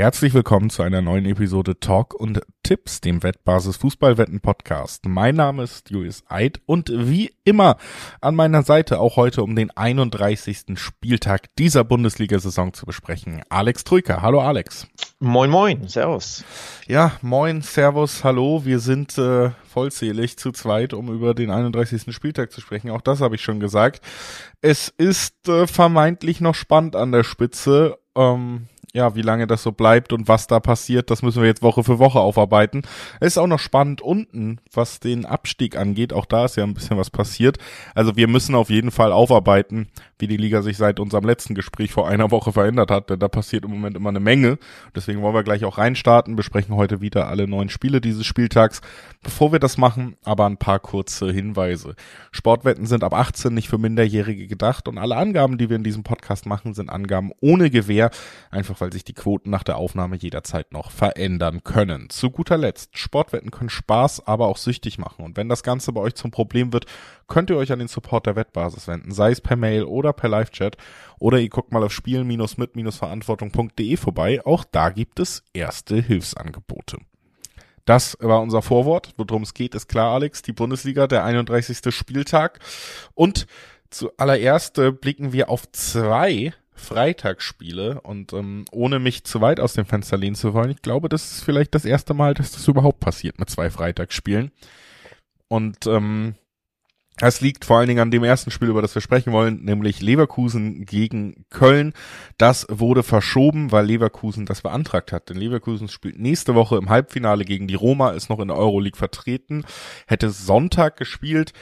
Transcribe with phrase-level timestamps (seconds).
[0.00, 5.04] Herzlich willkommen zu einer neuen Episode Talk und Tipps, dem Wettbasis Fußballwetten Podcast.
[5.06, 7.76] Mein Name ist Julius Eid und wie immer
[8.22, 10.78] an meiner Seite auch heute um den 31.
[10.78, 13.42] Spieltag dieser Bundesliga-Saison zu besprechen.
[13.50, 14.22] Alex Trüker.
[14.22, 14.86] Hallo Alex.
[15.18, 16.44] Moin moin, servus.
[16.86, 18.64] Ja, moin, servus, hallo.
[18.64, 22.14] Wir sind äh, vollzählig zu zweit, um über den 31.
[22.14, 22.88] Spieltag zu sprechen.
[22.88, 24.00] Auch das habe ich schon gesagt.
[24.62, 27.98] Es ist äh, vermeintlich noch spannend an der Spitze.
[28.16, 31.62] Ähm, ja, wie lange das so bleibt und was da passiert, das müssen wir jetzt
[31.62, 32.82] Woche für Woche aufarbeiten.
[33.20, 36.12] Es ist auch noch spannend unten, was den Abstieg angeht.
[36.12, 37.58] Auch da ist ja ein bisschen was passiert.
[37.94, 39.88] Also wir müssen auf jeden Fall aufarbeiten,
[40.20, 43.28] wie die Liga sich seit unserem letzten Gespräch vor einer Woche verändert hat, denn da
[43.28, 44.58] passiert im Moment immer eine Menge.
[44.94, 48.80] Deswegen wollen wir gleich auch reinstarten, besprechen heute wieder alle neun Spiele dieses Spieltags.
[49.22, 51.94] Bevor wir das machen, aber ein paar kurze Hinweise.
[52.32, 56.02] Sportwetten sind ab 18 nicht für Minderjährige gedacht und alle Angaben, die wir in diesem
[56.02, 58.10] Podcast machen, sind Angaben ohne Gewähr,
[58.50, 62.08] einfach weil sich die Quoten nach der Aufnahme jederzeit noch verändern können.
[62.10, 66.00] Zu guter Letzt, Sportwetten können Spaß, aber auch süchtig machen und wenn das Ganze bei
[66.00, 66.86] euch zum Problem wird,
[67.28, 70.16] könnt ihr euch an den Support der Wettbasis wenden, sei es per Mail oder oder
[70.16, 70.76] per Live-Chat.
[71.18, 74.44] Oder ihr guckt mal auf spielen-mit-verantwortung.de vorbei.
[74.44, 76.98] Auch da gibt es erste Hilfsangebote.
[77.84, 79.14] Das war unser Vorwort.
[79.16, 80.42] Worum es geht, ist klar, Alex.
[80.42, 81.94] Die Bundesliga, der 31.
[81.94, 82.60] Spieltag.
[83.14, 83.46] Und
[83.90, 89.84] zuallererst äh, blicken wir auf zwei Freitagsspiele und ähm, ohne mich zu weit aus dem
[89.84, 93.00] Fenster lehnen zu wollen, ich glaube, das ist vielleicht das erste Mal, dass das überhaupt
[93.00, 94.50] passiert mit zwei Freitagsspielen.
[95.48, 96.36] Und ähm,
[97.16, 100.00] das liegt vor allen Dingen an dem ersten Spiel, über das wir sprechen wollen, nämlich
[100.00, 101.92] Leverkusen gegen Köln.
[102.38, 105.28] Das wurde verschoben, weil Leverkusen das beantragt hat.
[105.28, 108.96] Denn Leverkusen spielt nächste Woche im Halbfinale gegen die Roma, ist noch in der Euroleague
[108.96, 109.64] vertreten,
[110.06, 111.52] hätte Sonntag gespielt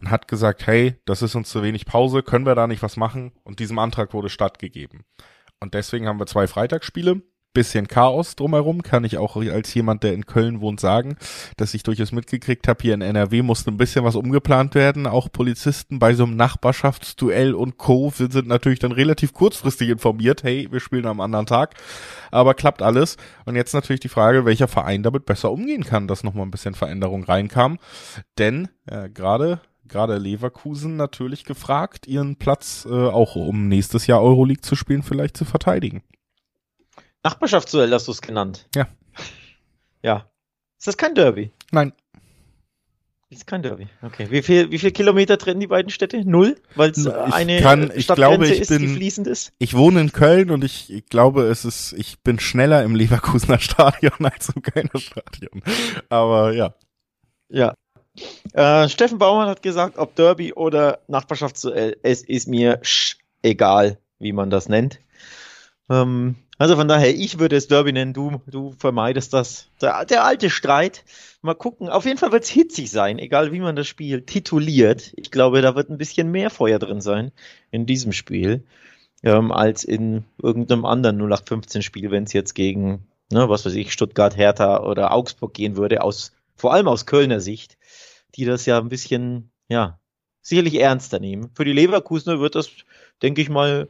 [0.00, 2.96] und hat gesagt, hey, das ist uns zu wenig Pause, können wir da nicht was
[2.96, 3.32] machen?
[3.42, 5.04] Und diesem Antrag wurde stattgegeben.
[5.58, 10.14] Und deswegen haben wir zwei Freitagsspiele bisschen Chaos drumherum, kann ich auch als jemand, der
[10.14, 11.16] in Köln wohnt, sagen,
[11.56, 15.06] dass ich durchaus mitgekriegt habe, hier in NRW musste ein bisschen was umgeplant werden.
[15.06, 18.12] Auch Polizisten bei so einem Nachbarschaftsduell und Co.
[18.14, 21.74] sind natürlich dann relativ kurzfristig informiert, hey, wir spielen am anderen Tag.
[22.30, 23.16] Aber klappt alles.
[23.44, 26.74] Und jetzt natürlich die Frage, welcher Verein damit besser umgehen kann, dass nochmal ein bisschen
[26.74, 27.78] Veränderung reinkam.
[28.38, 34.62] Denn äh, gerade gerade Leverkusen natürlich gefragt, ihren Platz äh, auch um nächstes Jahr Euroleague
[34.62, 36.02] zu spielen, vielleicht zu verteidigen.
[37.24, 38.66] Nachbarschaftsduell hast du es genannt.
[38.74, 38.88] Ja.
[40.02, 40.30] Ja.
[40.78, 41.52] Ist das kein Derby?
[41.70, 41.92] Nein.
[43.30, 43.88] Ist kein Derby.
[44.02, 44.26] Okay.
[44.30, 46.22] Wie viel, wie viel Kilometer trennen die beiden Städte?
[46.28, 46.60] Null?
[46.74, 49.52] Weil es eine kann, ich glaube, ich ist, bin, die fließend ist?
[49.58, 53.58] Ich wohne in Köln und ich, ich glaube, es ist, ich bin schneller im Leverkusener
[53.60, 55.62] Stadion als im Kölner Stadion.
[56.10, 56.74] Aber ja.
[57.48, 57.74] Ja.
[58.52, 62.82] Äh, Steffen Baumann hat gesagt, ob Derby oder Nachbarschaftsduell, es ist mir
[63.40, 65.00] egal, wie man das nennt.
[65.88, 69.68] Ähm, also von daher, ich würde es Derby nennen, du, du vermeidest das.
[69.80, 71.04] Der, der alte Streit.
[71.40, 71.88] Mal gucken.
[71.88, 75.12] Auf jeden Fall wird es hitzig sein, egal wie man das Spiel tituliert.
[75.16, 77.32] Ich glaube, da wird ein bisschen mehr Feuer drin sein
[77.70, 78.62] in diesem Spiel,
[79.24, 84.36] ähm, als in irgendeinem anderen 0815-Spiel, wenn es jetzt gegen, ne, was weiß ich, Stuttgart,
[84.36, 87.76] Hertha oder Augsburg gehen würde, aus, vor allem aus Kölner Sicht,
[88.36, 89.98] die das ja ein bisschen, ja,
[90.42, 91.50] sicherlich ernster nehmen.
[91.54, 92.70] Für die Leverkusener wird das,
[93.20, 93.88] denke ich mal,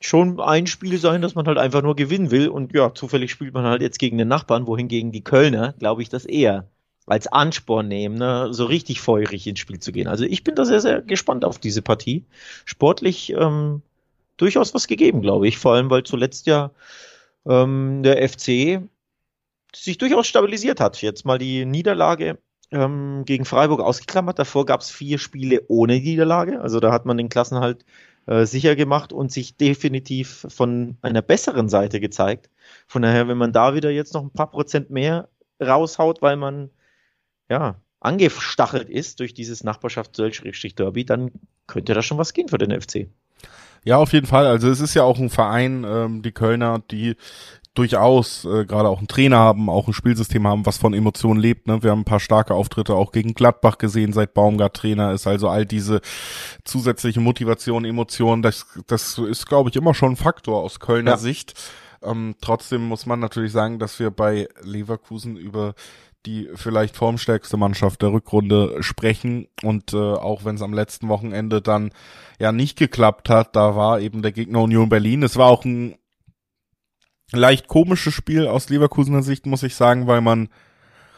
[0.00, 2.48] schon ein Spiel sein, dass man halt einfach nur gewinnen will.
[2.48, 6.08] Und ja, zufällig spielt man halt jetzt gegen den Nachbarn, wohingegen die Kölner, glaube ich,
[6.08, 6.66] das eher
[7.06, 10.06] als Ansporn nehmen, ne, so richtig feurig ins Spiel zu gehen.
[10.06, 12.24] Also ich bin da sehr, sehr gespannt auf diese Partie.
[12.64, 13.82] Sportlich ähm,
[14.36, 15.58] durchaus was gegeben, glaube ich.
[15.58, 16.70] Vor allem, weil zuletzt ja
[17.46, 18.80] ähm, der FC
[19.74, 21.02] sich durchaus stabilisiert hat.
[21.02, 22.38] Jetzt mal die Niederlage
[22.70, 24.38] ähm, gegen Freiburg ausgeklammert.
[24.38, 26.60] Davor gab es vier Spiele ohne Niederlage.
[26.60, 27.84] Also da hat man den Klassenhalt
[28.30, 32.48] äh, sicher gemacht und sich definitiv von einer besseren Seite gezeigt.
[32.86, 35.28] Von daher, wenn man da wieder jetzt noch ein paar Prozent mehr
[35.60, 36.70] raushaut, weil man
[37.48, 41.32] ja angestachelt ist durch dieses Nachbarschaftsduell-Derby, dann
[41.66, 43.08] könnte da schon was gehen für den FC.
[43.82, 44.46] Ja, auf jeden Fall.
[44.46, 47.16] Also es ist ja auch ein Verein, ähm, die Kölner, die
[47.74, 51.68] durchaus äh, gerade auch einen Trainer haben, auch ein Spielsystem haben, was von Emotionen lebt.
[51.68, 51.82] Ne?
[51.82, 55.26] Wir haben ein paar starke Auftritte auch gegen Gladbach gesehen, seit Baumgart Trainer ist.
[55.26, 56.00] Also all diese
[56.64, 61.16] zusätzliche Motivation, Emotionen, das, das ist, glaube ich, immer schon ein Faktor aus Kölner ja.
[61.16, 61.54] Sicht.
[62.02, 65.74] Ähm, trotzdem muss man natürlich sagen, dass wir bei Leverkusen über
[66.26, 71.62] die vielleicht formstärkste Mannschaft der Rückrunde sprechen und äh, auch wenn es am letzten Wochenende
[71.62, 71.92] dann
[72.38, 75.22] ja nicht geklappt hat, da war eben der Gegner Union Berlin.
[75.22, 75.94] Es war auch ein
[77.32, 80.48] leicht komisches Spiel aus Leverkusener Sicht, muss ich sagen, weil man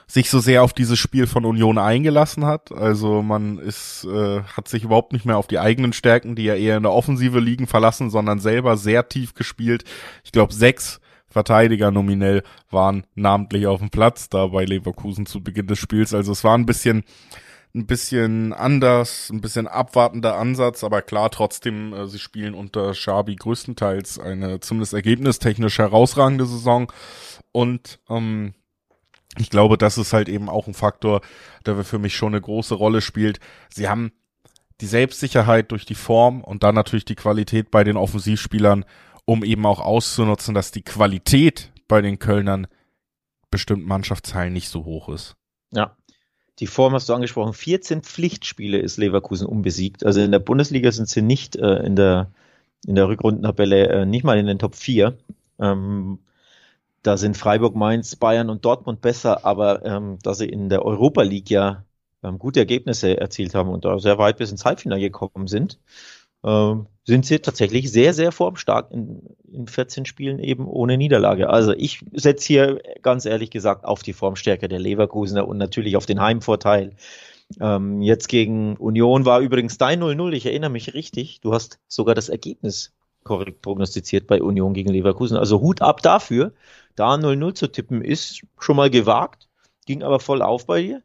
[0.07, 2.71] sich so sehr auf dieses Spiel von Union eingelassen hat.
[2.71, 6.55] Also man ist, äh, hat sich überhaupt nicht mehr auf die eigenen Stärken, die ja
[6.55, 9.85] eher in der Offensive liegen, verlassen, sondern selber sehr tief gespielt.
[10.23, 15.67] Ich glaube, sechs Verteidiger nominell waren namentlich auf dem Platz da bei Leverkusen zu Beginn
[15.67, 16.13] des Spiels.
[16.13, 17.05] Also es war ein bisschen
[17.75, 23.35] ein bisschen anders, ein bisschen abwartender Ansatz, aber klar, trotzdem, äh, sie spielen unter Schabi
[23.35, 26.93] größtenteils eine zumindest ergebnistechnisch herausragende Saison
[27.53, 28.55] und ähm,
[29.39, 31.23] ich glaube, das ist halt eben auch ein Faktor,
[31.65, 33.41] der für mich schon eine große Rolle spielt.
[33.71, 34.13] Sie haben
[34.83, 38.85] die Selbstsicherheit durch die Form und dann natürlich die Qualität bei den Offensivspielern,
[39.25, 42.67] um eben auch auszunutzen, dass die Qualität bei den Kölnern
[43.51, 45.37] bestimmten Mannschaftsteilen nicht so hoch ist.
[45.73, 45.97] Ja,
[46.59, 47.55] die Form hast du angesprochen.
[47.55, 50.05] 14 Pflichtspiele ist Leverkusen unbesiegt.
[50.05, 52.31] Also in der Bundesliga sind sie nicht äh, in der
[52.87, 55.17] in der Rückrundentabelle äh, nicht mal in den Top 4.
[55.61, 56.19] Ähm,
[57.03, 61.23] da sind Freiburg, Mainz, Bayern und Dortmund besser, aber ähm, da sie in der Europa
[61.23, 61.85] League ja
[62.23, 65.79] ähm, gute Ergebnisse erzielt haben und da sehr weit bis ins Halbfinale gekommen sind,
[67.05, 69.23] sind sie tatsächlich sehr, sehr formstark in,
[69.53, 71.51] in 14 Spielen eben ohne Niederlage.
[71.51, 76.07] Also ich setze hier ganz ehrlich gesagt auf die Formstärke der Leverkusener und natürlich auf
[76.07, 76.95] den Heimvorteil.
[77.61, 81.41] Ähm, jetzt gegen Union war übrigens dein 0-0, ich erinnere mich richtig.
[81.41, 82.93] Du hast sogar das Ergebnis
[83.25, 85.37] korrekt prognostiziert bei Union gegen Leverkusen.
[85.37, 86.53] Also Hut ab dafür.
[86.95, 89.49] Da 0-0 zu tippen ist schon mal gewagt,
[89.87, 91.03] ging aber voll auf bei dir.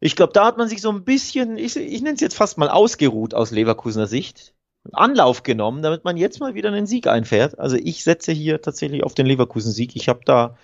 [0.00, 2.58] Ich glaube, da hat man sich so ein bisschen, ich, ich nenne es jetzt fast
[2.58, 4.54] mal ausgeruht aus Leverkusener Sicht.
[4.92, 7.58] Anlauf genommen, damit man jetzt mal wieder einen Sieg einfährt.
[7.58, 9.94] Also ich setze hier tatsächlich auf den Leverkusen-Sieg.
[9.94, 10.56] Ich habe da,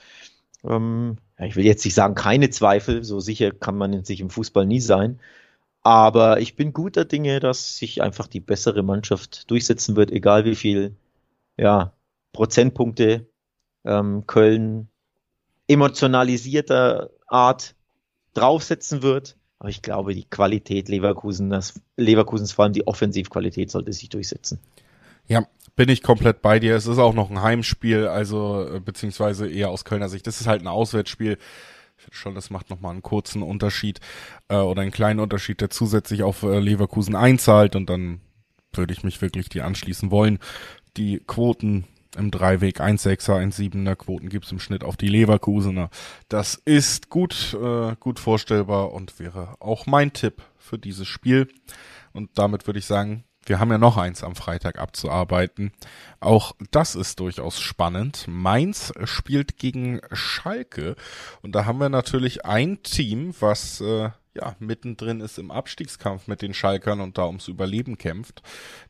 [0.65, 4.65] ähm, ich will jetzt nicht sagen keine Zweifel, so sicher kann man sich im Fußball
[4.65, 5.21] nie sein.
[5.83, 10.57] Aber ich bin guter Dinge, dass sich einfach die bessere Mannschaft durchsetzen wird, egal wie
[10.57, 10.97] viel
[11.59, 11.93] ja,
[12.33, 13.29] Prozentpunkte
[13.85, 14.89] ähm, Köln
[15.69, 17.76] emotionalisierter Art
[18.37, 19.37] draufsetzen wird.
[19.59, 24.61] Aber ich glaube, die Qualität Leverkusen, das Leverkusens, vor allem die Offensivqualität, sollte sich durchsetzen.
[25.29, 25.47] Ja,
[25.77, 26.77] bin ich komplett bei dir.
[26.77, 30.27] Es ist auch noch ein Heimspiel, also äh, beziehungsweise eher aus Kölner Sicht.
[30.27, 31.39] Das ist halt ein Auswärtsspiel.
[31.97, 34.01] Ich finde schon, das macht nochmal einen kurzen Unterschied
[34.49, 38.21] äh, oder einen kleinen Unterschied, der zusätzlich auf äh, Leverkusen einzahlt und dann
[38.73, 40.39] würde ich mich wirklich die anschließen wollen.
[40.99, 41.85] Die Quoten
[42.17, 45.91] im Dreiweg 1,6er, 1,7er Quoten gibt's im Schnitt auf die Leverkusener.
[46.29, 51.49] Das ist gut, äh, gut vorstellbar und wäre auch mein Tipp für dieses Spiel.
[52.13, 55.73] Und damit würde ich sagen, wir haben ja noch eins am Freitag abzuarbeiten.
[56.19, 58.25] Auch das ist durchaus spannend.
[58.27, 60.97] Mainz spielt gegen Schalke.
[61.43, 66.43] Und da haben wir natürlich ein Team, was äh, ja mittendrin ist im Abstiegskampf mit
[66.43, 68.43] den Schalkern und da ums Überleben kämpft.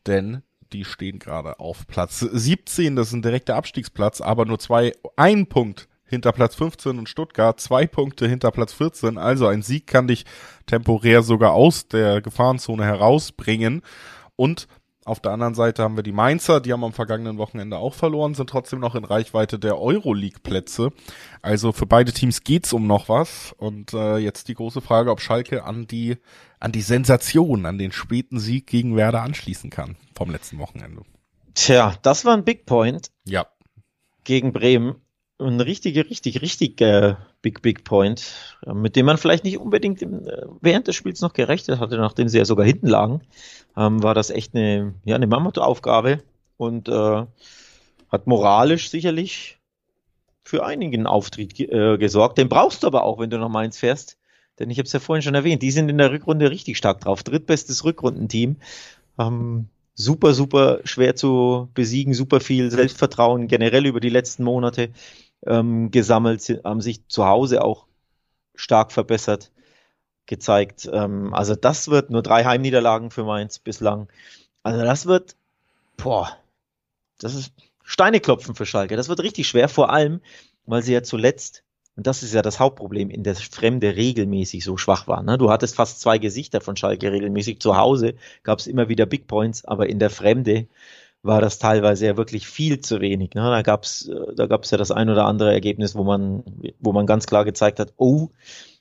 [0.07, 4.93] Denn die stehen gerade auf Platz 17, das ist ein direkter Abstiegsplatz, aber nur zwei,
[5.17, 9.19] ein Punkt hinter Platz 15 und Stuttgart, zwei Punkte hinter Platz 14.
[9.19, 10.25] Also ein Sieg kann dich
[10.67, 13.83] temporär sogar aus der Gefahrenzone herausbringen.
[14.37, 14.69] Und
[15.07, 18.35] auf der anderen Seite haben wir die Mainzer, die haben am vergangenen Wochenende auch verloren,
[18.35, 20.91] sind trotzdem noch in Reichweite der Euroleague-Plätze.
[21.43, 23.55] Also für beide Teams geht's um noch was.
[23.57, 26.17] Und äh, jetzt die große Frage, ob Schalke an die
[26.59, 31.03] an die Sensation, an den späten Sieg gegen Werder anschließen kann vom letzten Wochenende.
[31.55, 33.11] Tja, das war ein Big Point.
[33.25, 33.47] Ja.
[34.25, 34.97] Gegen Bremen.
[35.39, 37.15] Ein richtiger, richtig, richtig äh,
[37.47, 40.09] Big, Big Point, mit dem man vielleicht nicht unbedingt äh,
[40.61, 43.21] während des Spiels noch gerechnet hatte, nachdem sie ja sogar hinten lagen
[43.77, 46.23] ähm, war das echt eine, ja, eine Mammutaufgabe
[46.57, 47.27] und äh,
[48.09, 49.59] hat moralisch sicherlich
[50.43, 52.39] für einigen Auftritt äh, gesorgt.
[52.39, 54.17] Den brauchst du aber auch, wenn du noch Mainz fährst.
[54.59, 57.01] Denn ich habe es ja vorhin schon erwähnt, die sind in der Rückrunde richtig stark
[57.01, 57.23] drauf.
[57.23, 58.57] Drittbestes Rückrundenteam.
[59.19, 64.91] Ähm, super, super schwer zu besiegen, super viel Selbstvertrauen generell über die letzten Monate
[65.47, 67.87] ähm, gesammelt, haben sich zu Hause auch
[68.55, 69.53] stark verbessert
[70.27, 70.89] gezeigt.
[70.93, 74.09] Ähm, also das wird nur drei Heimniederlagen für Mainz bislang.
[74.63, 75.37] Also das wird,
[75.97, 76.37] boah,
[77.19, 78.97] das ist Steine klopfen für Schalke.
[78.97, 80.21] Das wird richtig schwer, vor allem,
[80.67, 81.63] weil sie ja zuletzt,
[81.95, 85.23] und das ist ja das Hauptproblem, in der Fremde regelmäßig so schwach war.
[85.23, 85.39] Ne?
[85.39, 87.61] Du hattest fast zwei Gesichter von Schalke regelmäßig.
[87.61, 90.67] Zu Hause gab es immer wieder Big Points, aber in der Fremde
[91.23, 93.35] war das teilweise ja wirklich viel zu wenig.
[93.35, 93.43] Ne?
[93.43, 96.45] Da gab's, äh, da gab's ja das ein oder andere Ergebnis, wo man,
[96.79, 98.31] wo man ganz klar gezeigt hat, oh,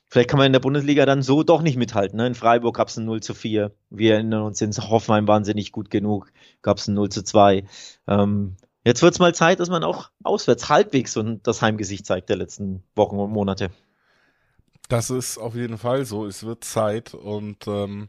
[0.08, 2.16] Vielleicht kann man in der Bundesliga dann so doch nicht mithalten.
[2.16, 2.28] Ne?
[2.28, 3.72] In Freiburg gab es ein 0 zu 4.
[3.90, 6.32] Wir erinnern uns in Hoffenheim wahnsinnig gut genug.
[6.62, 7.64] Gab es ein 0 zu 2.
[8.06, 12.28] Ähm, jetzt wird es mal Zeit, dass man auch auswärts halbwegs so das Heimgesicht zeigt
[12.28, 13.70] der letzten Wochen und Monate.
[14.88, 16.24] Das ist auf jeden Fall so.
[16.24, 18.08] Es wird Zeit und ähm,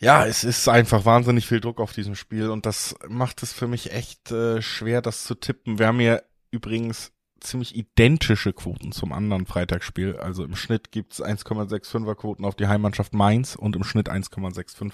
[0.00, 3.68] ja, es ist einfach wahnsinnig viel Druck auf diesem Spiel und das macht es für
[3.68, 5.78] mich echt äh, schwer, das zu tippen.
[5.78, 10.16] Wir haben ja übrigens ziemlich identische Quoten zum anderen Freitagsspiel.
[10.16, 14.92] Also im Schnitt gibt's 1,65er Quoten auf die Heimmannschaft Mainz und im Schnitt 1,65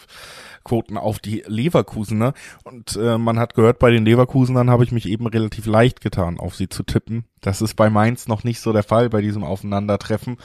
[0.65, 2.35] Quoten auf die Leverkusener.
[2.65, 6.39] Und äh, man hat gehört, bei den Leverkusenern habe ich mich eben relativ leicht getan,
[6.39, 7.25] auf sie zu tippen.
[7.41, 10.39] Das ist bei Mainz noch nicht so der Fall bei diesem Aufeinandertreffen.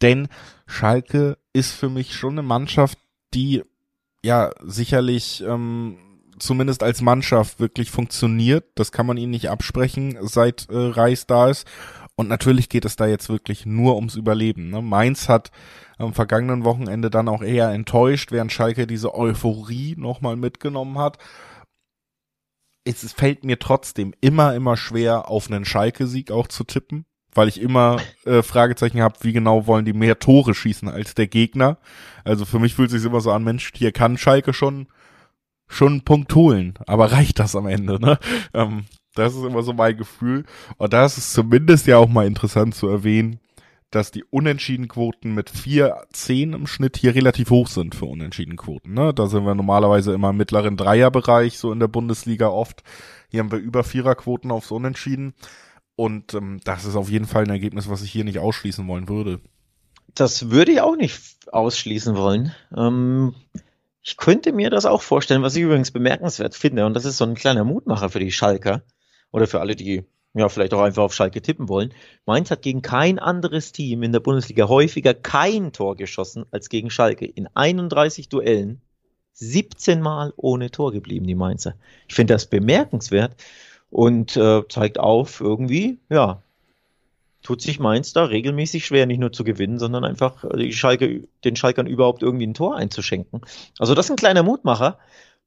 [0.00, 0.28] Denn
[0.66, 2.98] Schalke ist für mich schon eine Mannschaft,
[3.34, 3.64] die
[4.24, 5.98] ja sicherlich ähm,
[6.38, 8.64] zumindest als Mannschaft wirklich funktioniert.
[8.74, 11.66] Das kann man ihnen nicht absprechen, seit äh, Reis da ist.
[12.16, 14.70] Und natürlich geht es da jetzt wirklich nur ums Überleben.
[14.70, 14.82] Ne?
[14.82, 15.52] Mainz hat
[15.98, 21.18] am vergangenen Wochenende dann auch eher enttäuscht, während Schalke diese Euphorie nochmal mitgenommen hat.
[22.84, 27.04] Es fällt mir trotzdem immer, immer schwer, auf einen Schalke-Sieg auch zu tippen,
[27.34, 31.26] weil ich immer äh, Fragezeichen habe, wie genau wollen die mehr Tore schießen als der
[31.26, 31.78] Gegner.
[32.24, 34.88] Also für mich fühlt es sich immer so an, Mensch, hier kann Schalke schon
[35.68, 36.74] schon einen Punkt holen.
[36.86, 38.18] Aber reicht das am Ende, ne?
[38.54, 40.44] Ähm, das ist immer so mein Gefühl.
[40.76, 43.40] Und da ist es zumindest ja auch mal interessant zu erwähnen,
[43.90, 48.92] dass die Unentschiedenquoten mit 4-10 im Schnitt hier relativ hoch sind für Unentschiedenquoten.
[48.92, 49.14] Ne?
[49.14, 52.82] Da sind wir normalerweise immer im mittleren Dreierbereich, so in der Bundesliga oft.
[53.30, 55.34] Hier haben wir über Viererquoten aufs Unentschieden.
[55.98, 59.08] Und ähm, das ist auf jeden Fall ein Ergebnis, was ich hier nicht ausschließen wollen
[59.08, 59.40] würde.
[60.14, 62.54] Das würde ich auch nicht ausschließen wollen.
[62.76, 63.34] Ähm,
[64.00, 67.24] ich könnte mir das auch vorstellen, was ich übrigens bemerkenswert finde, und das ist so
[67.24, 68.84] ein kleiner Mutmacher für die Schalker
[69.32, 71.92] oder für alle, die ja vielleicht auch einfach auf Schalke tippen wollen.
[72.26, 76.90] Mainz hat gegen kein anderes Team in der Bundesliga häufiger kein Tor geschossen als gegen
[76.90, 77.26] Schalke.
[77.26, 78.82] In 31 Duellen
[79.32, 81.74] 17 Mal ohne Tor geblieben, die Mainzer.
[82.06, 83.34] Ich finde das bemerkenswert
[83.90, 86.42] und äh, zeigt auf, irgendwie, ja,
[87.42, 91.56] tut sich Mainz da regelmäßig schwer, nicht nur zu gewinnen, sondern einfach äh, Schalke, den
[91.56, 93.42] Schalkern überhaupt irgendwie ein Tor einzuschenken.
[93.78, 94.98] Also das ist ein kleiner Mutmacher.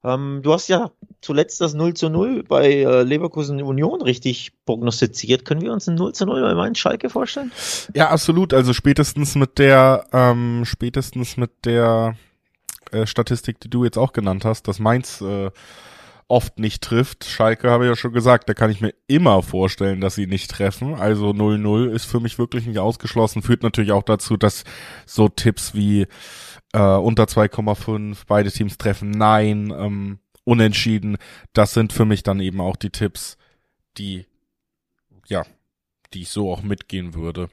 [0.03, 0.89] Ähm, du hast ja
[1.21, 5.45] zuletzt das 0 zu 0 bei äh, Leverkusen Union richtig prognostiziert.
[5.45, 7.51] Können wir uns ein 0 zu 0 bei Mainz Schalke vorstellen?
[7.93, 8.53] Ja, absolut.
[8.53, 12.15] Also spätestens mit der, ähm, spätestens mit der
[12.91, 15.51] äh, Statistik, die du jetzt auch genannt hast, dass Mainz äh,
[16.31, 17.25] oft nicht trifft.
[17.25, 20.49] Schalke habe ich ja schon gesagt, da kann ich mir immer vorstellen, dass sie nicht
[20.49, 20.95] treffen.
[20.95, 23.43] Also 0-0 ist für mich wirklich nicht ausgeschlossen.
[23.43, 24.63] Führt natürlich auch dazu, dass
[25.05, 26.07] so Tipps wie
[26.73, 31.17] äh, unter 2,5, beide Teams treffen, nein, ähm, unentschieden,
[31.53, 33.37] das sind für mich dann eben auch die Tipps,
[33.97, 34.25] die,
[35.27, 35.45] ja,
[36.13, 37.49] die ich so auch mitgehen würde.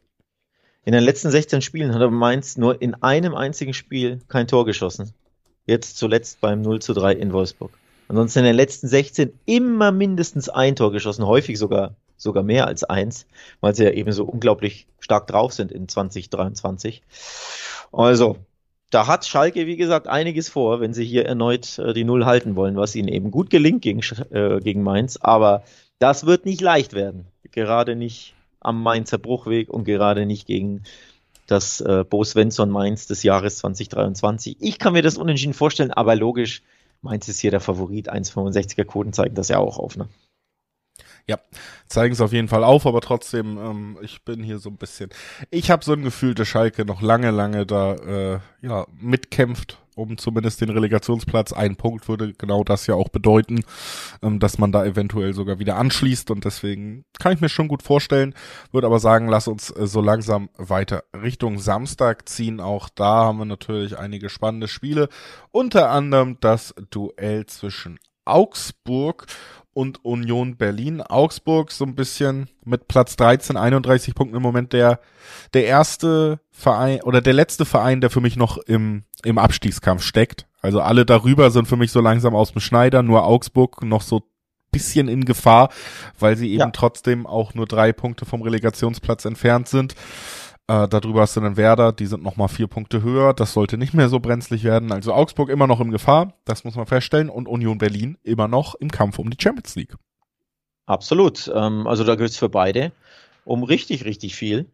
[0.84, 4.64] In den letzten 16 Spielen hat er Mainz nur in einem einzigen Spiel kein Tor
[4.64, 5.12] geschossen.
[5.66, 7.72] Jetzt zuletzt beim 0 zu 3 in Wolfsburg.
[8.08, 12.82] Ansonsten in den letzten 16 immer mindestens ein Tor geschossen, häufig sogar, sogar mehr als
[12.82, 13.26] eins,
[13.60, 17.02] weil sie ja eben so unglaublich stark drauf sind in 2023.
[17.92, 18.36] Also,
[18.90, 22.56] da hat Schalke, wie gesagt, einiges vor, wenn sie hier erneut äh, die Null halten
[22.56, 24.00] wollen, was ihnen eben gut gelingt gegen,
[24.30, 25.18] äh, gegen Mainz.
[25.18, 25.62] Aber
[25.98, 27.26] das wird nicht leicht werden.
[27.52, 30.82] Gerade nicht am Mainzer Bruchweg und gerade nicht gegen
[31.46, 34.56] das äh, Bo Svensson Mainz des Jahres 2023.
[34.60, 36.62] Ich kann mir das unentschieden vorstellen, aber logisch,
[37.02, 40.08] Mainz ist hier der Favorit, 1,65er Quoten zeigen das ja auch auf, ne?
[41.28, 41.38] Ja,
[41.88, 45.10] zeigen es auf jeden Fall auf, aber trotzdem, ähm, ich bin hier so ein bisschen.
[45.50, 50.16] Ich habe so ein Gefühl, dass Schalke noch lange, lange da äh, ja mitkämpft, um
[50.16, 51.52] zumindest den Relegationsplatz.
[51.52, 53.62] Ein Punkt würde genau das ja auch bedeuten,
[54.22, 57.82] ähm, dass man da eventuell sogar wieder anschließt und deswegen kann ich mir schon gut
[57.82, 58.34] vorstellen.
[58.72, 62.58] Würde aber sagen, lass uns äh, so langsam weiter Richtung Samstag ziehen.
[62.58, 65.10] Auch da haben wir natürlich einige spannende Spiele,
[65.50, 69.26] unter anderem das Duell zwischen Augsburg
[69.78, 71.00] und Union Berlin.
[71.00, 74.98] Augsburg so ein bisschen mit Platz 13, 31 Punkten im Moment der,
[75.54, 80.48] der erste Verein oder der letzte Verein, der für mich noch im, im Abstiegskampf steckt.
[80.62, 84.24] Also alle darüber sind für mich so langsam aus dem Schneider, nur Augsburg noch so
[84.72, 85.70] bisschen in Gefahr,
[86.18, 86.70] weil sie eben ja.
[86.70, 89.94] trotzdem auch nur drei Punkte vom Relegationsplatz entfernt sind.
[90.68, 93.32] Äh, darüber hast du dann Werder, die sind nochmal vier Punkte höher.
[93.32, 94.92] Das sollte nicht mehr so brenzlig werden.
[94.92, 97.30] Also Augsburg immer noch in Gefahr, das muss man feststellen.
[97.30, 99.96] Und Union Berlin immer noch im Kampf um die Champions League.
[100.84, 101.50] Absolut.
[101.54, 102.92] Ähm, also da geht's für beide
[103.44, 104.70] um richtig, richtig viel.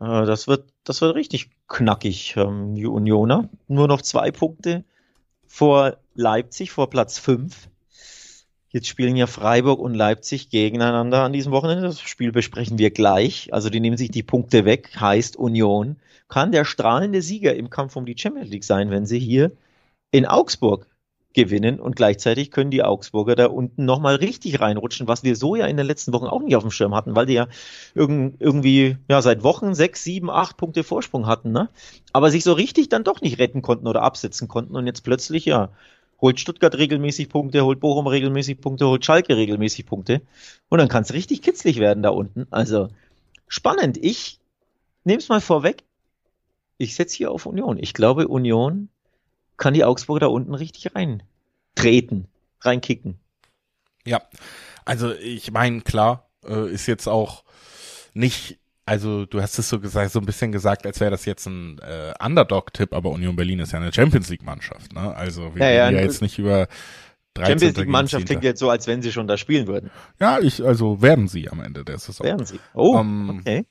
[0.00, 2.34] Äh, das wird, das wird richtig knackig.
[2.38, 4.84] Ähm, die Unioner nur noch zwei Punkte
[5.46, 7.68] vor Leipzig, vor Platz fünf.
[8.78, 11.82] Jetzt spielen ja Freiburg und Leipzig gegeneinander an diesem Wochenende.
[11.82, 13.52] Das Spiel besprechen wir gleich.
[13.52, 15.96] Also die nehmen sich die Punkte weg, heißt Union.
[16.28, 19.50] Kann der strahlende Sieger im Kampf um die Champions League sein, wenn sie hier
[20.12, 20.86] in Augsburg
[21.32, 25.66] gewinnen und gleichzeitig können die Augsburger da unten nochmal richtig reinrutschen, was wir so ja
[25.66, 27.48] in den letzten Wochen auch nicht auf dem Schirm hatten, weil die ja
[27.96, 31.68] irgendwie ja seit Wochen sechs, sieben, acht Punkte Vorsprung hatten, ne?
[32.12, 35.46] Aber sich so richtig dann doch nicht retten konnten oder absetzen konnten und jetzt plötzlich
[35.46, 35.70] ja
[36.20, 40.22] holt Stuttgart regelmäßig Punkte, holt Bochum regelmäßig Punkte, holt Schalke regelmäßig Punkte.
[40.68, 42.46] Und dann kann es richtig kitzlig werden da unten.
[42.50, 42.88] Also
[43.46, 43.96] spannend.
[43.98, 44.40] Ich
[45.04, 45.84] nehme es mal vorweg.
[46.76, 47.78] Ich setze hier auf Union.
[47.78, 48.88] Ich glaube, Union
[49.56, 52.28] kann die Augsburger da unten richtig reintreten,
[52.60, 53.18] reinkicken.
[54.04, 54.22] Ja,
[54.84, 57.44] also ich meine, klar, äh, ist jetzt auch
[58.14, 58.58] nicht
[58.88, 61.78] also du hast es so gesagt, so ein bisschen gesagt, als wäre das jetzt ein
[61.80, 65.14] äh, Underdog-Tipp, aber Union Berlin ist ja eine Champions League-Mannschaft, ne?
[65.14, 66.68] Also wir ja, reden ja, ja jetzt nicht über
[67.34, 67.52] 13.
[67.52, 69.90] Champions League-Mannschaft klingt jetzt so, als wenn sie schon da spielen würden.
[70.18, 72.26] Ja, ich, also werden sie am Ende der Saison.
[72.26, 72.58] Werden sie.
[72.74, 73.66] Oh, um, ähm, okay.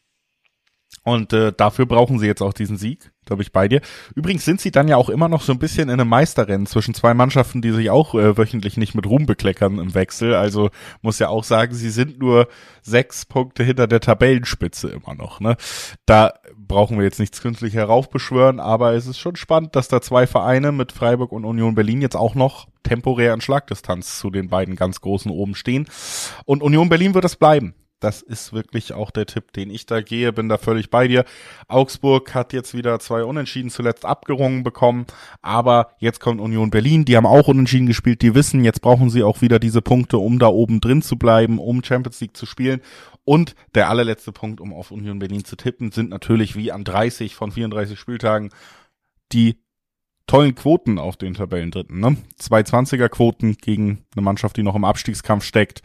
[1.07, 3.79] Und äh, dafür brauchen sie jetzt auch diesen Sieg, glaube ich, bei dir.
[4.13, 6.93] Übrigens sind sie dann ja auch immer noch so ein bisschen in einem Meisterrennen zwischen
[6.93, 10.35] zwei Mannschaften, die sich auch äh, wöchentlich nicht mit Ruhm bekleckern im Wechsel.
[10.35, 10.69] Also
[11.01, 12.49] muss ja auch sagen, sie sind nur
[12.81, 15.39] sechs Punkte hinter der Tabellenspitze immer noch.
[15.39, 15.55] Ne?
[16.05, 20.27] Da brauchen wir jetzt nichts künstlich heraufbeschwören, aber es ist schon spannend, dass da zwei
[20.27, 24.75] Vereine mit Freiburg und Union Berlin jetzt auch noch temporär in Schlagdistanz zu den beiden
[24.75, 25.87] ganz großen oben stehen.
[26.43, 30.01] Und Union Berlin wird es bleiben das ist wirklich auch der Tipp, den ich da
[30.01, 31.25] gehe, bin da völlig bei dir.
[31.67, 35.07] Augsburg hat jetzt wieder zwei Unentschieden zuletzt abgerungen bekommen,
[35.41, 39.23] aber jetzt kommt Union Berlin, die haben auch Unentschieden gespielt, die wissen, jetzt brauchen sie
[39.23, 42.81] auch wieder diese Punkte, um da oben drin zu bleiben, um Champions League zu spielen.
[43.23, 47.35] Und der allerletzte Punkt, um auf Union Berlin zu tippen, sind natürlich wie an 30
[47.35, 48.51] von 34 Spieltagen
[49.33, 49.59] die
[50.27, 51.99] tollen Quoten auf den Tabellendritten.
[51.99, 52.17] Ne?
[52.37, 55.81] Zwei 20er Quoten gegen eine Mannschaft, die noch im Abstiegskampf steckt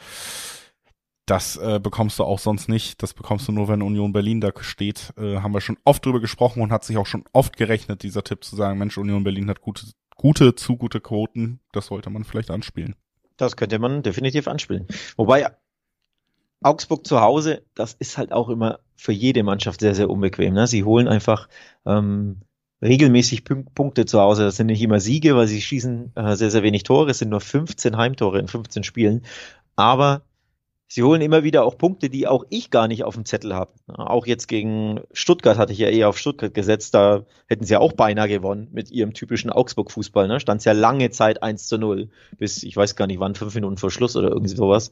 [1.27, 3.03] das äh, bekommst du auch sonst nicht.
[3.03, 5.13] Das bekommst du nur, wenn Union Berlin da steht.
[5.17, 8.25] Äh, haben wir schon oft drüber gesprochen und hat sich auch schon oft gerechnet, dieser
[8.25, 9.87] Tipp zu sagen, Mensch, Union Berlin hat gute,
[10.17, 11.61] gute, zu gute Quoten.
[11.73, 12.97] Das sollte man vielleicht anspielen.
[13.37, 14.87] Das könnte man definitiv anspielen.
[15.17, 15.47] Wobei
[16.61, 20.55] Augsburg zu Hause, das ist halt auch immer für jede Mannschaft sehr, sehr unbequem.
[20.55, 20.67] Ne?
[20.67, 21.49] Sie holen einfach
[21.87, 22.43] ähm,
[22.83, 24.45] regelmäßig Punkte zu Hause.
[24.45, 27.11] Das sind nicht immer Siege, weil sie schießen äh, sehr, sehr wenig Tore.
[27.11, 29.25] Es sind nur 15 Heimtore in 15 Spielen.
[29.77, 30.23] Aber
[30.93, 33.73] sie holen immer wieder auch Punkte, die auch ich gar nicht auf dem Zettel habe.
[33.89, 37.79] Auch jetzt gegen Stuttgart hatte ich ja eher auf Stuttgart gesetzt, da hätten sie ja
[37.79, 40.29] auch beinahe gewonnen mit ihrem typischen Augsburg-Fußball.
[40.29, 40.39] Ne?
[40.39, 43.55] Stand es ja lange Zeit 1 zu 0, bis ich weiß gar nicht wann, fünf
[43.55, 44.91] Minuten vor Schluss oder irgendwie sowas.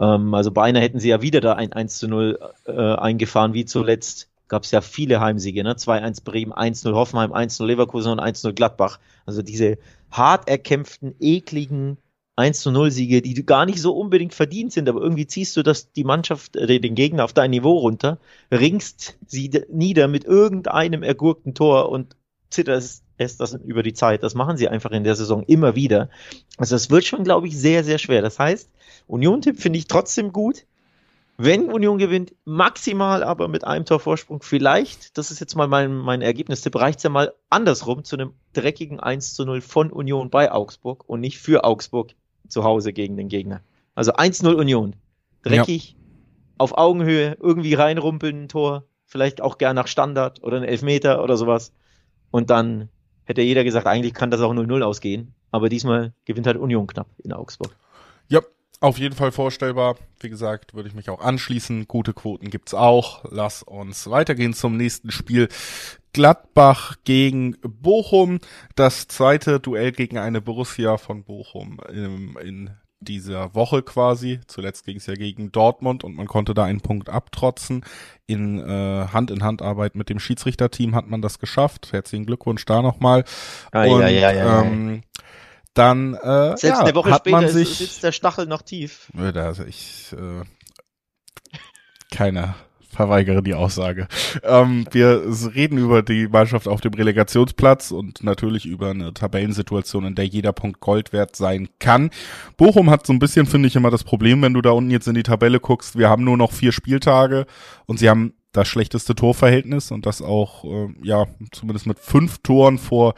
[0.00, 3.66] Ähm, also beinahe hätten sie ja wieder da ein 1 zu 0 äh, eingefahren, wie
[3.66, 5.74] zuletzt gab es ja viele Heimsiege, ne?
[5.74, 8.98] 2-1 Bremen, 1-0 Hoffenheim, 1-0 Leverkusen und 1-0 Gladbach.
[9.26, 9.78] Also diese
[10.10, 11.98] hart erkämpften, ekligen
[12.36, 15.62] 1 zu 0 Siege, die gar nicht so unbedingt verdient sind, aber irgendwie ziehst du
[15.62, 18.18] das, die Mannschaft, äh, den Gegner auf dein Niveau runter,
[18.52, 22.14] ringst sie nieder mit irgendeinem ergurkten Tor und
[22.50, 24.22] zitterst es das über die Zeit.
[24.22, 26.10] Das machen sie einfach in der Saison immer wieder.
[26.58, 28.20] Also es wird schon, glaube ich, sehr, sehr schwer.
[28.20, 28.70] Das heißt,
[29.06, 30.66] Union-Tipp finde ich trotzdem gut.
[31.38, 34.42] Wenn Union gewinnt, maximal aber mit einem Torvorsprung.
[34.42, 39.00] Vielleicht, das ist jetzt mal mein, mein Ergebnistipp, reicht ja mal andersrum zu einem dreckigen
[39.00, 42.14] 1 zu 0 von Union bei Augsburg und nicht für Augsburg
[42.48, 43.60] zu Hause gegen den Gegner.
[43.94, 44.94] Also 1-0 Union.
[45.42, 45.96] Dreckig, ja.
[46.58, 51.36] auf Augenhöhe, irgendwie reinrumpeln, ein Tor, vielleicht auch gern nach Standard oder ein Elfmeter oder
[51.36, 51.72] sowas.
[52.30, 52.88] Und dann
[53.24, 55.34] hätte jeder gesagt, eigentlich kann das auch 0-0 ausgehen.
[55.50, 57.74] Aber diesmal gewinnt halt Union knapp in Augsburg.
[58.28, 58.40] Ja,
[58.80, 59.96] auf jeden Fall vorstellbar.
[60.20, 61.86] Wie gesagt, würde ich mich auch anschließen.
[61.88, 63.24] Gute Quoten gibt's auch.
[63.30, 65.48] Lass uns weitergehen zum nächsten Spiel.
[66.16, 68.38] Gladbach gegen Bochum.
[68.74, 74.40] Das zweite Duell gegen eine Borussia von Bochum in, in dieser Woche quasi.
[74.46, 77.84] Zuletzt ging es ja gegen Dortmund und man konnte da einen Punkt abtrotzen.
[78.26, 81.92] In äh, Hand in Hand Arbeit mit dem Schiedsrichterteam hat man das geschafft.
[81.92, 83.24] Herzlichen Glückwunsch da nochmal.
[83.72, 85.02] Ah, und, ja, ja, ja, ähm,
[85.74, 89.12] dann äh, Selbst ja, eine Woche hat später man sich, sitzt der Stachel noch tief.
[89.14, 90.44] Also ich äh,
[92.10, 92.54] keiner
[92.90, 94.08] verweigere die Aussage.
[94.42, 95.22] Ähm, wir
[95.54, 100.52] reden über die Mannschaft auf dem Relegationsplatz und natürlich über eine Tabellensituation, in der jeder
[100.52, 102.10] Punkt Gold wert sein kann.
[102.56, 105.08] Bochum hat so ein bisschen, finde ich, immer das Problem, wenn du da unten jetzt
[105.08, 107.46] in die Tabelle guckst, wir haben nur noch vier Spieltage
[107.86, 112.78] und sie haben das schlechteste Torverhältnis und das auch, äh, ja, zumindest mit fünf Toren
[112.78, 113.14] vor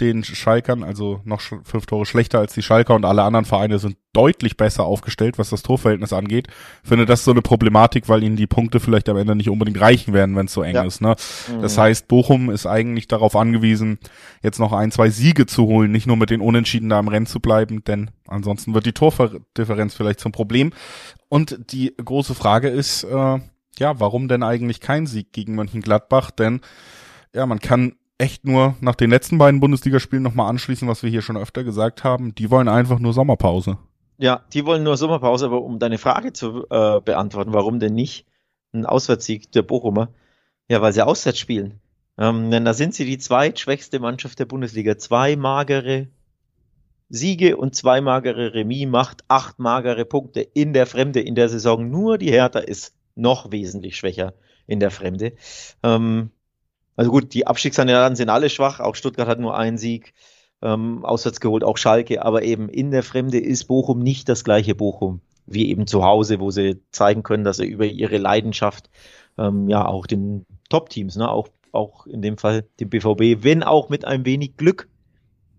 [0.00, 3.96] den Schalkern, also noch fünf Tore schlechter als die Schalker und alle anderen Vereine sind
[4.12, 6.48] deutlich besser aufgestellt, was das Torverhältnis angeht.
[6.82, 9.80] Ich finde das so eine Problematik, weil ihnen die Punkte vielleicht am Ende nicht unbedingt
[9.80, 10.84] reichen werden, wenn es so eng ja.
[10.84, 11.02] ist.
[11.02, 11.16] Ne?
[11.48, 11.62] Mhm.
[11.62, 13.98] Das heißt, Bochum ist eigentlich darauf angewiesen,
[14.42, 17.26] jetzt noch ein, zwei Siege zu holen, nicht nur mit den Unentschieden da im Rennen
[17.26, 20.72] zu bleiben, denn ansonsten wird die Tordifferenz vielleicht zum Problem.
[21.28, 23.38] Und die große Frage ist, äh,
[23.78, 26.30] ja, warum denn eigentlich kein Sieg gegen Mönchengladbach?
[26.30, 26.60] Denn
[27.34, 31.22] ja, man kann echt nur nach den letzten beiden Bundesligaspielen nochmal anschließen, was wir hier
[31.22, 32.34] schon öfter gesagt haben.
[32.34, 33.78] Die wollen einfach nur Sommerpause.
[34.18, 38.26] Ja, die wollen nur Sommerpause, aber um deine Frage zu äh, beantworten, warum denn nicht
[38.72, 40.08] ein Auswärtssieg der Bochumer?
[40.68, 41.80] Ja, weil sie auswärts spielen.
[42.18, 44.96] Ähm, denn da sind sie die zweitschwächste Mannschaft der Bundesliga.
[44.96, 46.08] Zwei magere
[47.08, 51.88] Siege und zwei magere Remis macht acht magere Punkte in der Fremde in der Saison.
[51.90, 54.34] Nur die Hertha ist noch wesentlich schwächer
[54.66, 55.32] in der Fremde.
[55.82, 56.30] Ähm,
[56.96, 58.80] also gut, die Abstiegskandidaten sind alle schwach.
[58.80, 60.14] Auch Stuttgart hat nur einen Sieg
[60.62, 62.24] ähm, auswärts geholt, auch Schalke.
[62.24, 66.40] Aber eben in der Fremde ist Bochum nicht das gleiche Bochum wie eben zu Hause,
[66.40, 68.90] wo sie zeigen können, dass sie über ihre Leidenschaft
[69.38, 73.88] ähm, ja auch den Top-Teams, ne, auch, auch in dem Fall dem BVB, wenn auch
[73.88, 74.88] mit ein wenig Glück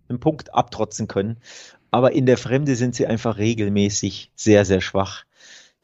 [0.10, 1.38] einen Punkt abtrotzen können.
[1.90, 5.24] Aber in der Fremde sind sie einfach regelmäßig sehr, sehr schwach.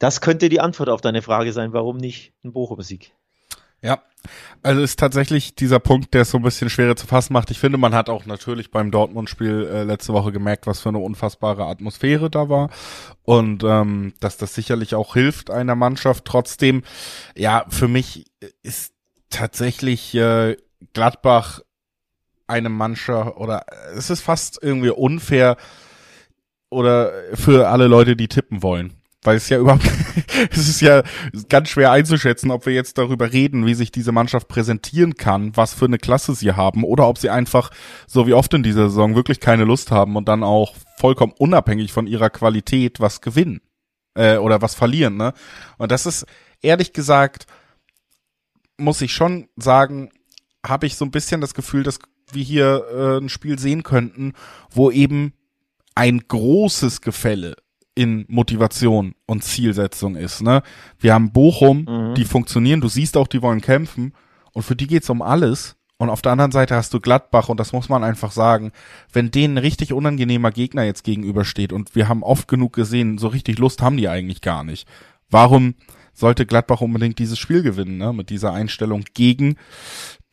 [0.04, 3.14] Das könnte die Antwort auf deine Frage sein, warum nicht ein Bochum-Sieg?
[3.80, 4.02] Ja,
[4.62, 7.50] also ist tatsächlich dieser Punkt, der es so ein bisschen schwerer zu fassen macht.
[7.50, 10.98] Ich finde, man hat auch natürlich beim Dortmund-Spiel äh, letzte Woche gemerkt, was für eine
[10.98, 12.68] unfassbare Atmosphäre da war
[13.22, 16.26] und ähm, dass das sicherlich auch hilft einer Mannschaft.
[16.26, 16.82] Trotzdem,
[17.34, 18.26] ja, für mich
[18.60, 18.92] ist
[19.30, 20.58] tatsächlich äh,
[20.92, 21.60] Gladbach
[22.46, 23.64] eine Mannschaft oder
[23.96, 25.56] es ist fast irgendwie unfair
[26.68, 29.00] oder für alle Leute, die tippen wollen.
[29.24, 29.90] Weil es ja überhaupt,
[30.50, 31.02] es ist ja
[31.48, 35.74] ganz schwer einzuschätzen, ob wir jetzt darüber reden, wie sich diese Mannschaft präsentieren kann, was
[35.74, 37.70] für eine Klasse sie haben, oder ob sie einfach,
[38.06, 41.92] so wie oft in dieser Saison, wirklich keine Lust haben und dann auch vollkommen unabhängig
[41.92, 43.60] von ihrer Qualität was gewinnen.
[44.14, 45.32] Äh, oder was verlieren, ne?
[45.76, 46.24] Und das ist,
[46.62, 47.46] ehrlich gesagt,
[48.76, 50.10] muss ich schon sagen,
[50.64, 51.98] habe ich so ein bisschen das Gefühl, dass
[52.32, 54.34] wir hier äh, ein Spiel sehen könnten,
[54.70, 55.32] wo eben
[55.94, 57.56] ein großes Gefälle
[57.94, 60.42] in Motivation und Zielsetzung ist.
[60.42, 60.62] Ne?
[60.98, 62.14] Wir haben Bochum, mhm.
[62.14, 64.14] die funktionieren, du siehst auch, die wollen kämpfen
[64.52, 65.76] und für die geht's um alles.
[65.96, 68.72] Und auf der anderen Seite hast du Gladbach und das muss man einfach sagen,
[69.12, 73.28] wenn denen ein richtig unangenehmer Gegner jetzt gegenübersteht und wir haben oft genug gesehen, so
[73.28, 74.88] richtig Lust haben die eigentlich gar nicht.
[75.30, 75.74] Warum
[76.12, 78.12] sollte Gladbach unbedingt dieses Spiel gewinnen, ne?
[78.12, 79.56] mit dieser Einstellung gegen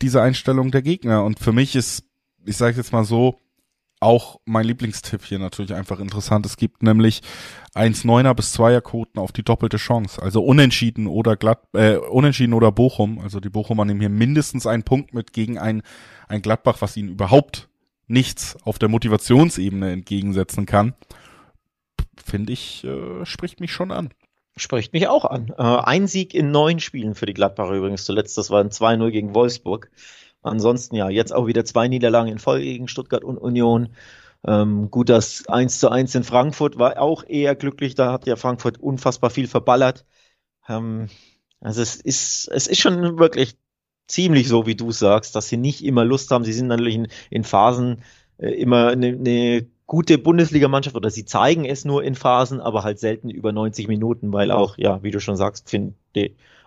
[0.00, 1.24] diese Einstellung der Gegner?
[1.24, 2.04] Und für mich ist,
[2.44, 3.38] ich sage jetzt mal so,
[4.02, 6.44] auch mein Lieblingstipp hier natürlich einfach interessant.
[6.44, 7.22] Es gibt nämlich
[7.74, 10.20] 1,9er bis 2er Quoten auf die doppelte Chance.
[10.20, 13.20] Also unentschieden oder glatt, äh, unentschieden oder Bochum.
[13.20, 15.82] Also die Bochumer nehmen hier mindestens einen Punkt mit gegen ein,
[16.28, 17.68] ein Gladbach, was ihnen überhaupt
[18.08, 20.94] nichts auf der Motivationsebene entgegensetzen kann.
[22.22, 24.10] Finde ich, äh, spricht mich schon an.
[24.56, 25.54] Spricht mich auch an.
[25.56, 28.36] Äh, ein Sieg in neun Spielen für die Gladbacher übrigens zuletzt.
[28.36, 29.90] Das war ein 2-0 gegen Wolfsburg.
[30.42, 33.90] Ansonsten ja, jetzt auch wieder zwei Niederlagen in Folge gegen Stuttgart und Union.
[34.44, 37.94] Ähm, gut, das 1 zu 1 in Frankfurt war auch eher glücklich.
[37.94, 40.04] Da hat ja Frankfurt unfassbar viel verballert.
[40.68, 41.08] Ähm,
[41.60, 43.56] also es ist, es ist schon wirklich
[44.08, 46.44] ziemlich so, wie du sagst, dass sie nicht immer Lust haben.
[46.44, 48.02] Sie sind natürlich in, in Phasen
[48.38, 52.98] äh, immer eine, eine gute Bundesligamannschaft oder sie zeigen es nur in Phasen, aber halt
[52.98, 55.94] selten über 90 Minuten, weil auch, ja, wie du schon sagst, finde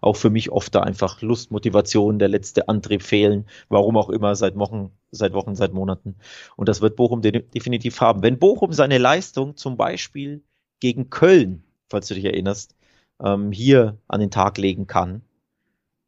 [0.01, 4.35] auch für mich oft da einfach Lust, Motivation, der letzte Antrieb fehlen, warum auch immer,
[4.35, 6.15] seit Wochen, seit Wochen, seit Monaten.
[6.55, 8.23] Und das wird Bochum de definitiv haben.
[8.23, 10.43] Wenn Bochum seine Leistung zum Beispiel
[10.79, 12.75] gegen Köln, falls du dich erinnerst,
[13.23, 15.21] ähm, hier an den Tag legen kann,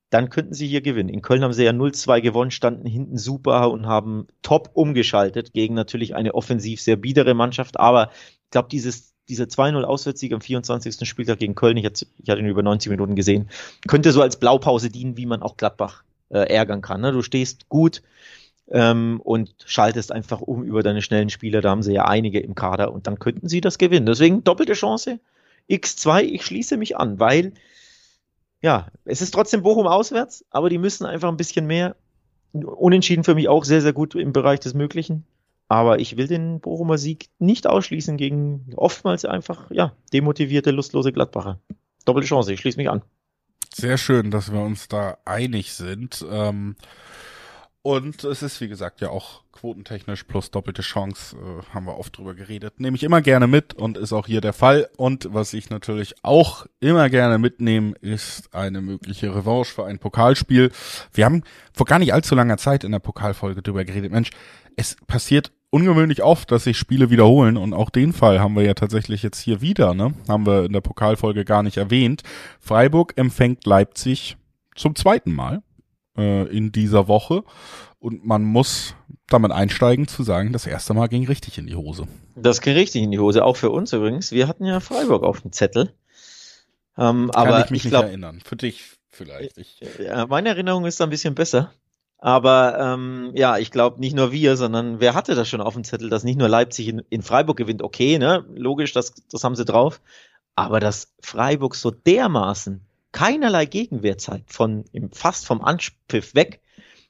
[0.10, 1.10] dann könnten sie hier gewinnen.
[1.10, 5.74] In Köln haben sie ja 0-2 gewonnen, standen hinten super und haben top umgeschaltet gegen
[5.74, 7.80] natürlich eine offensiv sehr biedere Mannschaft.
[7.80, 8.12] Aber
[8.44, 11.08] ich glaube, dieses dieser 2-0 Auswärtssieg am 24.
[11.08, 13.50] Spieltag gegen Köln, ich hatte, ich hatte ihn über 90 Minuten gesehen,
[13.88, 17.02] könnte so als Blaupause dienen, wie man auch Gladbach äh, ärgern kann.
[17.02, 17.12] Ne?
[17.12, 18.02] Du stehst gut
[18.70, 22.56] ähm, und schaltest einfach um über deine schnellen Spieler, da haben sie ja einige im
[22.56, 24.06] Kader und dann könnten sie das gewinnen.
[24.06, 25.20] Deswegen doppelte Chance,
[25.70, 27.54] X2, ich schließe mich an, weil
[28.62, 31.96] ja, es ist trotzdem Bochum auswärts, aber die müssen einfach ein bisschen mehr.
[32.54, 35.26] Unentschieden für mich auch sehr, sehr gut im Bereich des Möglichen.
[35.68, 41.60] Aber ich will den Bochumer Sieg nicht ausschließen gegen oftmals einfach, ja, demotivierte, lustlose Gladbacher.
[42.06, 43.02] Doppelte Chance, ich schließe mich an.
[43.74, 46.26] Sehr schön, dass wir uns da einig sind.
[46.32, 46.76] Ähm,
[47.82, 52.18] und es ist, wie gesagt, ja auch quotentechnisch plus doppelte Chance, äh, haben wir oft
[52.18, 52.80] drüber geredet.
[52.80, 54.90] Nehme ich immer gerne mit und ist auch hier der Fall.
[54.98, 60.72] Und was ich natürlich auch immer gerne mitnehme, ist eine mögliche Revanche für ein Pokalspiel.
[61.14, 64.12] Wir haben vor gar nicht allzu langer Zeit in der Pokalfolge drüber geredet.
[64.12, 64.32] Mensch,
[64.76, 68.74] es passiert ungewöhnlich oft, dass sich Spiele wiederholen und auch den Fall haben wir ja
[68.74, 70.14] tatsächlich jetzt hier wieder, ne?
[70.28, 72.24] Haben wir in der Pokalfolge gar nicht erwähnt.
[72.60, 74.38] Freiburg empfängt Leipzig
[74.76, 75.62] zum zweiten Mal
[76.18, 77.44] äh, in dieser Woche.
[78.00, 78.96] Und man muss
[79.28, 82.08] damit einsteigen zu sagen, das erste Mal ging richtig in die Hose.
[82.36, 84.32] Das ging richtig in die Hose, auch für uns übrigens.
[84.32, 85.94] Wir hatten ja Freiburg auf dem Zettel.
[86.98, 88.42] Ähm, Kann aber ich mich ich glaub, nicht erinnern.
[88.44, 89.58] Für dich vielleicht.
[89.58, 91.72] Ich, ja, meine Erinnerung ist da ein bisschen besser.
[92.20, 95.84] Aber ähm, ja, ich glaube nicht nur wir, sondern wer hatte das schon auf dem
[95.84, 98.44] Zettel, dass nicht nur Leipzig in, in Freiburg gewinnt, okay, ne?
[98.56, 100.02] Logisch, das, das haben sie drauf.
[100.56, 106.62] Aber dass Freiburg so dermaßen keinerlei Gegenwehr zeigt, von fast vom Anpfiff weg,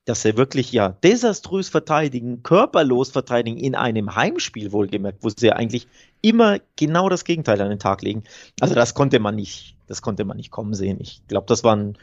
[0.04, 5.54] dass sie wirklich ja desaströs verteidigen, körperlos verteidigen in einem Heimspiel wohlgemerkt, wo sie ja
[5.54, 5.88] eigentlich
[6.22, 8.24] immer genau das Gegenteil an den Tag legen.
[8.60, 10.98] Also das konnte man nicht, das konnte man nicht kommen sehen.
[11.02, 11.98] Ich glaube, das war ein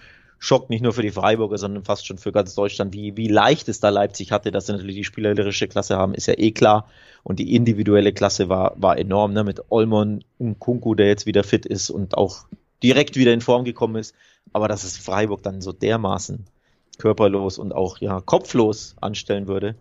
[0.45, 3.67] Schock nicht nur für die Freiburger, sondern fast schon für ganz Deutschland, wie, wie leicht
[3.71, 6.87] es da Leipzig hatte, dass sie natürlich die spielerische Klasse haben, ist ja eh klar.
[7.23, 9.43] Und die individuelle Klasse war, war enorm, ne?
[9.43, 12.45] mit Olmon und Kunku, der jetzt wieder fit ist und auch
[12.83, 14.15] direkt wieder in Form gekommen ist.
[14.53, 16.45] Aber dass es Freiburg dann so dermaßen
[16.99, 19.77] körperlos und auch ja kopflos anstellen würde,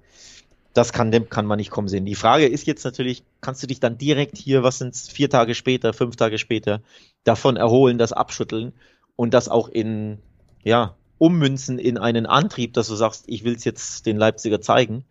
[0.74, 2.06] das kann, dem kann man nicht kommen sehen.
[2.06, 5.56] Die Frage ist jetzt natürlich, kannst du dich dann direkt hier, was sind vier Tage
[5.56, 6.82] später, fünf Tage später,
[7.26, 8.72] davon erholen, das abschütteln
[9.18, 10.20] und das auch in,
[10.64, 15.06] ja, ummünzen in einen Antrieb, dass du sagst, ich will es jetzt den Leipziger zeigen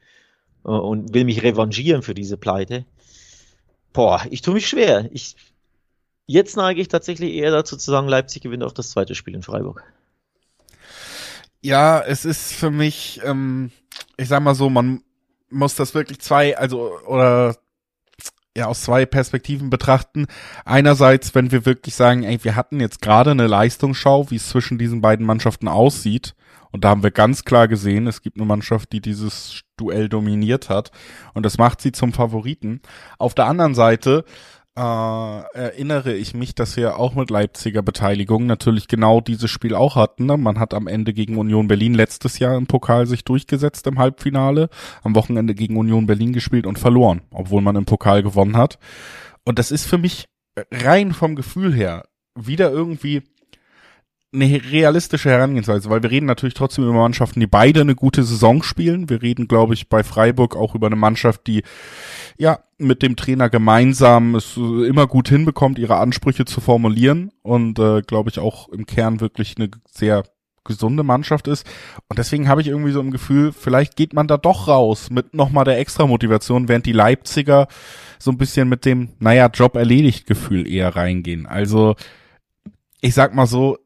[0.64, 2.84] äh, und will mich revanchieren für diese Pleite.
[3.92, 5.08] Boah, ich tue mich schwer.
[5.12, 5.36] Ich,
[6.26, 9.42] jetzt neige ich tatsächlich eher dazu zu sagen, Leipzig gewinnt auch das zweite Spiel in
[9.42, 9.84] Freiburg.
[11.60, 13.70] Ja, es ist für mich, ähm,
[14.16, 15.02] ich sag mal so, man
[15.48, 17.56] muss das wirklich zwei, also oder
[18.56, 20.26] ja aus zwei Perspektiven betrachten.
[20.64, 24.78] Einerseits, wenn wir wirklich sagen, ey, wir hatten jetzt gerade eine Leistungsschau, wie es zwischen
[24.78, 26.34] diesen beiden Mannschaften aussieht.
[26.70, 30.70] Und da haben wir ganz klar gesehen, es gibt eine Mannschaft, die dieses Duell dominiert
[30.70, 30.90] hat.
[31.34, 32.80] Und das macht sie zum Favoriten.
[33.18, 34.24] Auf der anderen Seite
[34.76, 39.96] äh, erinnere ich mich, dass wir auch mit Leipziger Beteiligung natürlich genau dieses Spiel auch
[39.96, 40.26] hatten.
[40.26, 40.36] Ne?
[40.36, 44.70] Man hat am Ende gegen Union Berlin letztes Jahr im Pokal sich durchgesetzt im Halbfinale,
[45.02, 48.78] am Wochenende gegen Union Berlin gespielt und verloren, obwohl man im Pokal gewonnen hat.
[49.44, 50.28] Und das ist für mich
[50.70, 52.04] rein vom Gefühl her
[52.34, 53.22] wieder irgendwie
[54.34, 58.62] eine realistische Herangehensweise, weil wir reden natürlich trotzdem über Mannschaften, die beide eine gute Saison
[58.62, 59.10] spielen.
[59.10, 61.62] Wir reden, glaube ich, bei Freiburg auch über eine Mannschaft, die
[62.38, 68.02] ja mit dem Trainer gemeinsam es immer gut hinbekommt, ihre Ansprüche zu formulieren und äh,
[68.02, 70.24] glaube ich auch im Kern wirklich eine sehr
[70.64, 71.66] gesunde Mannschaft ist.
[72.08, 75.34] Und deswegen habe ich irgendwie so ein Gefühl, vielleicht geht man da doch raus mit
[75.34, 77.66] nochmal der extra Motivation, während die Leipziger
[78.18, 81.46] so ein bisschen mit dem, naja, Job erledigt Gefühl eher reingehen.
[81.46, 81.96] Also
[83.00, 83.78] ich sag mal so,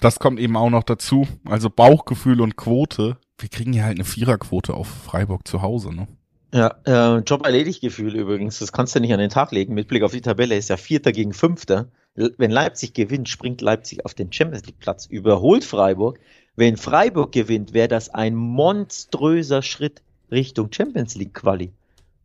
[0.00, 1.26] das kommt eben auch noch dazu.
[1.44, 3.18] Also Bauchgefühl und Quote.
[3.38, 6.08] Wir kriegen ja halt eine Viererquote auf Freiburg zu Hause, ne?
[6.52, 8.58] Ja, äh, Job erledigt Gefühl übrigens.
[8.58, 9.74] Das kannst du nicht an den Tag legen.
[9.74, 11.88] Mit Blick auf die Tabelle ist ja Vierter gegen Fünfter.
[12.14, 16.18] Wenn Leipzig gewinnt, springt Leipzig auf den Champions League Platz, überholt Freiburg.
[16.56, 21.72] Wenn Freiburg gewinnt, wäre das ein monströser Schritt Richtung Champions League Quali.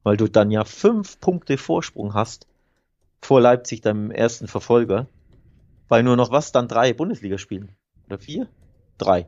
[0.03, 2.47] Weil du dann ja fünf Punkte Vorsprung hast
[3.21, 5.07] vor Leipzig, deinem ersten Verfolger
[5.93, 7.69] weil nur noch was, dann drei Bundesligaspielen.
[8.07, 8.47] Oder vier?
[8.97, 9.27] Drei.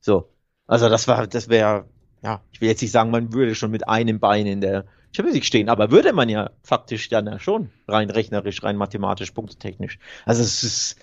[0.00, 0.28] So.
[0.68, 1.88] Also das war, das wäre,
[2.26, 4.84] ja, ich will jetzt nicht sagen, man würde schon mit einem Bein in der
[5.14, 9.30] Champions League stehen, aber würde man ja faktisch dann ja schon, rein rechnerisch, rein mathematisch,
[9.30, 10.00] punktetechnisch.
[10.24, 10.96] Also es ist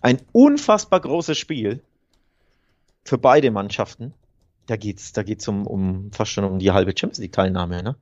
[0.00, 1.80] ein unfassbar großes Spiel
[3.04, 4.14] für beide Mannschaften.
[4.66, 7.96] Da geht's, da geht's um, um fast schon um die halbe Champions League Teilnahme, ne?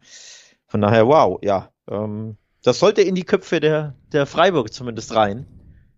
[0.67, 1.71] Von daher, wow, ja.
[1.91, 5.47] Ähm, das sollte in die Köpfe der, der Freiburg zumindest rein.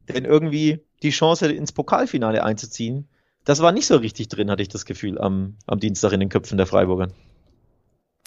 [0.08, 3.08] Denn irgendwie die Chance ins Pokalfinale einzuziehen,
[3.44, 6.28] das war nicht so richtig drin, hatte ich das Gefühl, am, am Dienstag in den
[6.28, 7.08] Köpfen der Freiburger.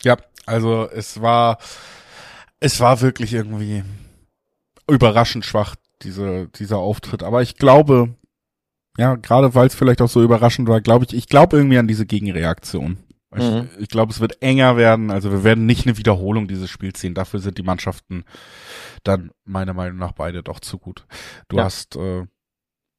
[0.04, 1.58] Ja, also es war,
[2.60, 3.84] es war wirklich irgendwie
[4.90, 7.24] überraschend schwach, diese, dieser Auftritt.
[7.24, 8.16] Aber ich glaube,
[8.98, 11.88] ja, gerade weil es vielleicht auch so überraschend war, glaube ich, ich glaube irgendwie an
[11.88, 12.98] diese Gegenreaktion.
[13.36, 13.70] Ich, mhm.
[13.78, 15.12] ich glaube, es wird enger werden.
[15.12, 17.14] Also wir werden nicht eine Wiederholung dieses Spiels sehen.
[17.14, 18.24] Dafür sind die Mannschaften
[19.04, 21.06] dann meiner Meinung nach beide doch zu gut.
[21.50, 21.66] Du ja.
[21.66, 22.26] hast äh,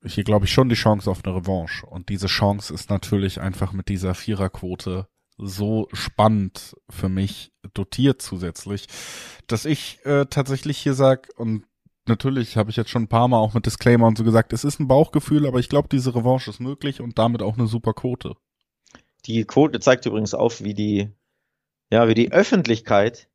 [0.05, 1.87] hier, glaube ich, schon die Chance auf eine Revanche.
[1.87, 5.09] Und diese Chance ist natürlich einfach mit dieser Viererquote
[5.39, 8.87] so spannend für mich dotiert zusätzlich,
[9.47, 11.65] dass ich äh, tatsächlich hier sag und
[12.07, 14.65] natürlich habe ich jetzt schon ein paar Mal auch mit Disclaimer und so gesagt, es
[14.65, 17.93] ist ein Bauchgefühl, aber ich glaube, diese Revanche ist möglich und damit auch eine super
[17.93, 18.35] Quote.
[19.27, 21.11] Die Quote zeigt übrigens auf, wie die,
[21.91, 23.29] ja, wie die Öffentlichkeit,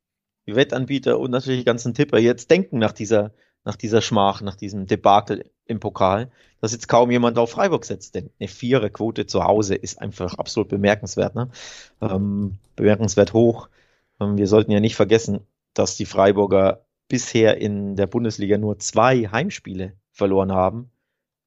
[0.46, 3.32] die Wettanbieter und natürlich die ganzen Tipper jetzt denken nach dieser,
[3.64, 6.30] nach dieser Schmach, nach diesem Debakel im Pokal,
[6.64, 8.14] dass jetzt kaum jemand auf Freiburg setzt.
[8.14, 11.50] Denn eine Viererquote zu Hause ist einfach absolut bemerkenswert, ne?
[12.00, 13.68] Ähm, bemerkenswert hoch.
[14.18, 15.40] Ähm, wir sollten ja nicht vergessen,
[15.74, 20.90] dass die Freiburger bisher in der Bundesliga nur zwei Heimspiele verloren haben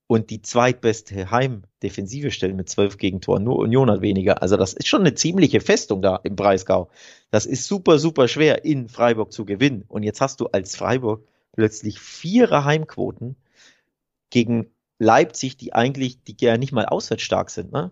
[0.06, 3.43] und die zweitbeste Heimdefensive stellen mit zwölf Gegentoren.
[3.43, 4.43] Nur Union hat weniger.
[4.43, 6.91] Also das ist schon eine ziemliche Festung da im Breisgau.
[7.32, 9.84] Das ist super, super schwer in Freiburg zu gewinnen.
[9.88, 13.36] Und jetzt hast du als Freiburg plötzlich vierer Heimquoten
[14.30, 14.67] gegen
[14.99, 17.71] Leipzig, die eigentlich, die ja nicht mal auswärts stark sind.
[17.71, 17.91] Ne?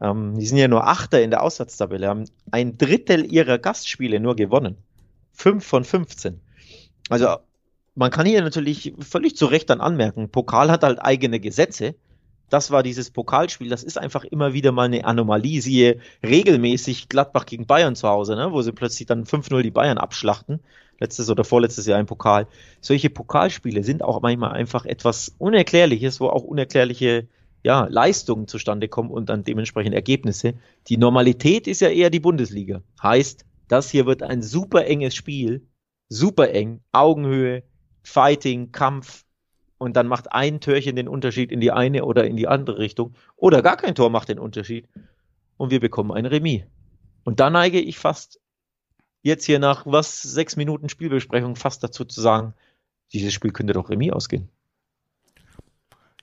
[0.00, 4.36] Ähm, die sind ja nur Achter in der Auswärtstabelle, haben ein Drittel ihrer Gastspiele nur
[4.36, 4.78] gewonnen.
[5.32, 6.40] Fünf von 15.
[7.08, 7.36] Also
[7.94, 11.94] man kann hier natürlich völlig zu Recht dann anmerken, Pokal hat halt eigene Gesetze.
[12.50, 13.68] das war dieses Pokalspiel.
[13.68, 15.60] Das ist einfach immer wieder mal eine Anomalie.
[15.60, 18.52] Siehe regelmäßig Gladbach gegen Bayern zu Hause, ne?
[18.52, 20.60] wo sie plötzlich dann 5-0 die Bayern abschlachten.
[21.00, 22.46] Letztes oder vorletztes Jahr im Pokal.
[22.80, 27.28] Solche Pokalspiele sind auch manchmal einfach etwas Unerklärliches, wo auch unerklärliche
[27.62, 30.54] ja, Leistungen zustande kommen und dann dementsprechend Ergebnisse.
[30.88, 32.82] Die Normalität ist ja eher die Bundesliga.
[33.02, 35.66] Heißt, das hier wird ein super enges Spiel.
[36.08, 36.80] Super eng.
[36.92, 37.62] Augenhöhe,
[38.02, 39.24] Fighting, Kampf,
[39.78, 43.14] und dann macht ein Törchen den Unterschied in die eine oder in die andere Richtung
[43.36, 44.88] oder gar kein Tor macht den Unterschied
[45.56, 46.62] und wir bekommen ein Remis.
[47.24, 48.40] Und da neige ich fast
[49.24, 52.54] jetzt hier nach was sechs Minuten Spielbesprechung fast dazu zu sagen,
[53.12, 54.48] dieses Spiel könnte doch Remis ausgehen.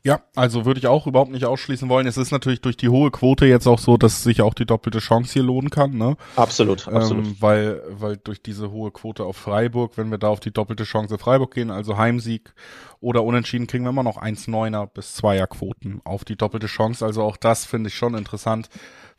[0.04, 2.08] Ja, also würde ich auch überhaupt nicht ausschließen wollen.
[2.08, 4.98] Es ist natürlich durch die hohe Quote jetzt auch so, dass sich auch die doppelte
[4.98, 6.18] Chance hier lohnen kann, ne?
[6.36, 7.42] Absolut, ähm, absolut.
[7.42, 11.20] weil, weil durch diese hohe Quote auf Freiburg, wenn wir da auf die doppelte Chance
[11.20, 12.56] Freiburg gehen, also Heimsieg
[13.00, 17.06] oder Unentschieden, kriegen wir immer noch 1,9er bis 2er Quoten auf die doppelte Chance.
[17.06, 18.70] Also auch das finde ich schon interessant.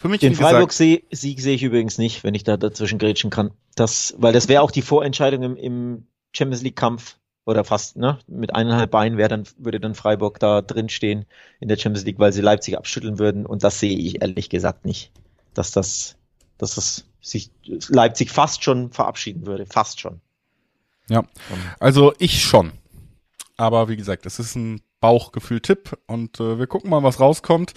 [0.03, 3.53] Für mich, Den Freiburg-Sieg sehe ich übrigens nicht, wenn ich da dazwischen grätschen kann.
[3.77, 8.53] Das, weil das wäre auch die Vorentscheidung im, im Champions League-Kampf oder fast, ne, mit
[8.53, 11.25] eineinhalb Beinen wäre dann, würde dann Freiburg da drin stehen
[11.61, 13.47] in der Champions League, weil sie Leipzig abschütteln würden.
[13.47, 15.13] Und das sehe ich ehrlich gesagt nicht.
[15.55, 16.17] Dass das,
[16.59, 17.53] dass das sich
[17.87, 19.67] Leipzig fast schon verabschieden würde.
[19.67, 20.21] Fast schon.
[21.09, 21.23] Ja.
[21.79, 22.73] Also ich schon.
[23.57, 27.73] Aber wie gesagt, es ist ein Bauchgefühl-Tipp und äh, wir gucken mal, was rauskommt.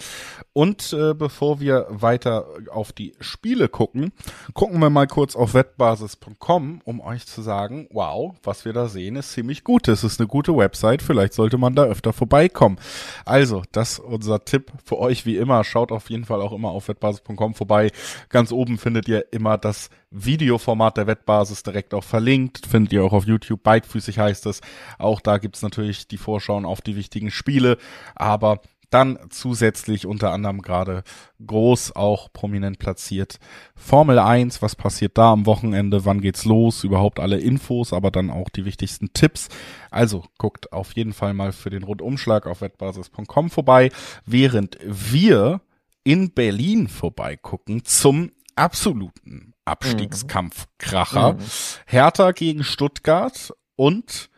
[0.52, 4.12] Und äh, bevor wir weiter auf die Spiele gucken,
[4.54, 9.16] gucken wir mal kurz auf wettbasis.com, um euch zu sagen, wow, was wir da sehen,
[9.16, 9.88] ist ziemlich gut.
[9.88, 12.78] Es ist eine gute Website, vielleicht sollte man da öfter vorbeikommen.
[13.24, 15.64] Also, das ist unser Tipp für euch wie immer.
[15.64, 17.90] Schaut auf jeden Fall auch immer auf wettbasis.com vorbei.
[18.28, 22.66] Ganz oben findet ihr immer das Videoformat der Wettbasis direkt auch verlinkt.
[22.66, 23.62] Findet ihr auch auf YouTube.
[23.62, 24.60] Beidfüßig heißt es.
[24.98, 27.78] Auch da gibt's natürlich die Vorschauen auf die wichtigen Spiele.
[28.14, 31.02] Aber dann zusätzlich unter anderem gerade
[31.44, 33.38] groß auch prominent platziert.
[33.74, 36.04] Formel 1, was passiert da am Wochenende?
[36.04, 36.84] Wann geht's los?
[36.84, 39.48] Überhaupt alle Infos, aber dann auch die wichtigsten Tipps.
[39.90, 43.90] Also guckt auf jeden Fall mal für den Rundumschlag auf wettbasis.com vorbei,
[44.24, 45.60] während wir
[46.04, 51.34] in Berlin vorbeigucken zum absoluten Abstiegskampfkracher.
[51.34, 51.38] Mhm.
[51.86, 54.30] Hertha gegen Stuttgart und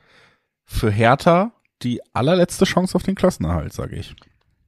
[0.65, 4.15] für Hertha die allerletzte Chance auf den Klassenerhalt, sage ich.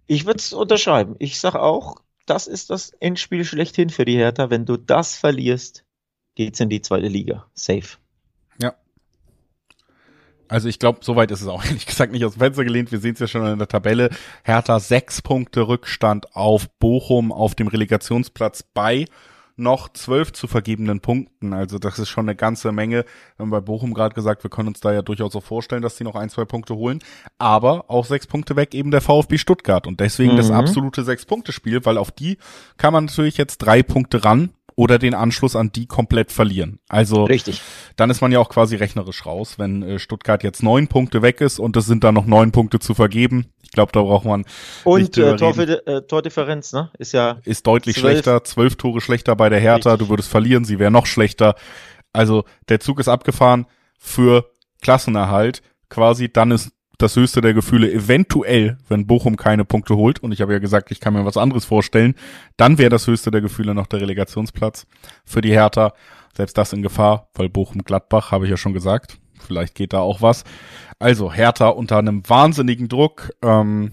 [0.07, 1.17] Ich würde es unterschreiben.
[1.19, 1.97] Ich sage auch,
[2.27, 4.51] das ist das Endspiel schlechthin für die Hertha.
[4.51, 5.85] Wenn du das verlierst,
[6.35, 7.47] geht's in die zweite Liga.
[7.55, 7.97] Safe.
[8.61, 8.75] Ja.
[10.49, 12.93] Also ich glaube, soweit ist es auch ehrlich gesagt nicht aus dem Fenster gelehnt.
[12.93, 14.11] Wir sehen es ja schon in der Tabelle.
[14.45, 19.07] Hertha sechs Punkte Rückstand auf Bochum auf dem Relegationsplatz bei
[19.61, 21.53] noch zwölf zu vergebenen Punkten.
[21.53, 23.05] Also das ist schon eine ganze Menge.
[23.37, 25.97] Wir haben bei Bochum gerade gesagt, wir können uns da ja durchaus auch vorstellen, dass
[25.97, 27.01] sie noch ein, zwei Punkte holen.
[27.39, 29.87] Aber auch sechs Punkte weg eben der VfB Stuttgart.
[29.87, 30.39] Und deswegen mhm.
[30.39, 32.39] das absolute Sechs-Punkte-Spiel, weil auf die
[32.77, 36.79] kann man natürlich jetzt drei Punkte ran oder den Anschluss an die komplett verlieren.
[36.89, 37.61] Also Richtig.
[37.97, 41.43] dann ist man ja auch quasi rechnerisch raus, wenn äh, Stuttgart jetzt neun Punkte weg
[41.43, 43.53] ist und es sind dann noch neun Punkte zu vergeben.
[43.63, 44.47] Ich glaube, da braucht man
[44.85, 48.11] und äh, Tor äh, Tordifferenz, ne, ist ja ist deutlich 12.
[48.11, 49.91] schlechter, zwölf Tore schlechter bei der Hertha.
[49.91, 50.07] Richtig.
[50.07, 51.57] Du würdest verlieren, sie wäre noch schlechter.
[52.15, 53.67] Also der Zug ist abgefahren
[53.99, 55.61] für Klassenerhalt.
[55.91, 60.41] Quasi dann ist das höchste der Gefühle eventuell, wenn Bochum keine Punkte holt, und ich
[60.41, 62.15] habe ja gesagt, ich kann mir was anderes vorstellen,
[62.57, 64.87] dann wäre das höchste der Gefühle noch der Relegationsplatz
[65.25, 65.93] für die Hertha.
[66.37, 70.01] Selbst das in Gefahr, weil Bochum Gladbach, habe ich ja schon gesagt, vielleicht geht da
[70.01, 70.45] auch was.
[70.99, 73.31] Also Hertha unter einem wahnsinnigen Druck.
[73.43, 73.93] Ähm,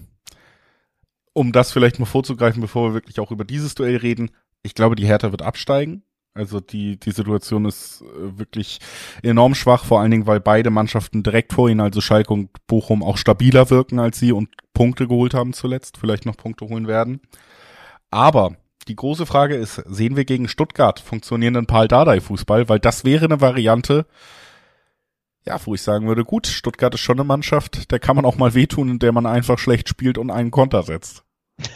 [1.38, 4.30] um das vielleicht mal vorzugreifen, bevor wir wirklich auch über dieses Duell reden.
[4.62, 6.02] Ich glaube, die Hertha wird absteigen.
[6.38, 8.78] Also die, die Situation ist äh, wirklich
[9.24, 13.02] enorm schwach, vor allen Dingen, weil beide Mannschaften direkt vor ihnen, also Schalke und Bochum,
[13.02, 17.20] auch stabiler wirken als sie und Punkte geholt haben zuletzt, vielleicht noch Punkte holen werden.
[18.10, 22.68] Aber die große Frage ist, sehen wir gegen Stuttgart funktionierenden Paul Dardai Fußball?
[22.68, 24.06] Weil das wäre eine Variante,
[25.44, 28.36] ja, wo ich sagen würde, gut, Stuttgart ist schon eine Mannschaft, der kann man auch
[28.36, 31.24] mal wehtun, in der man einfach schlecht spielt und einen Konter setzt.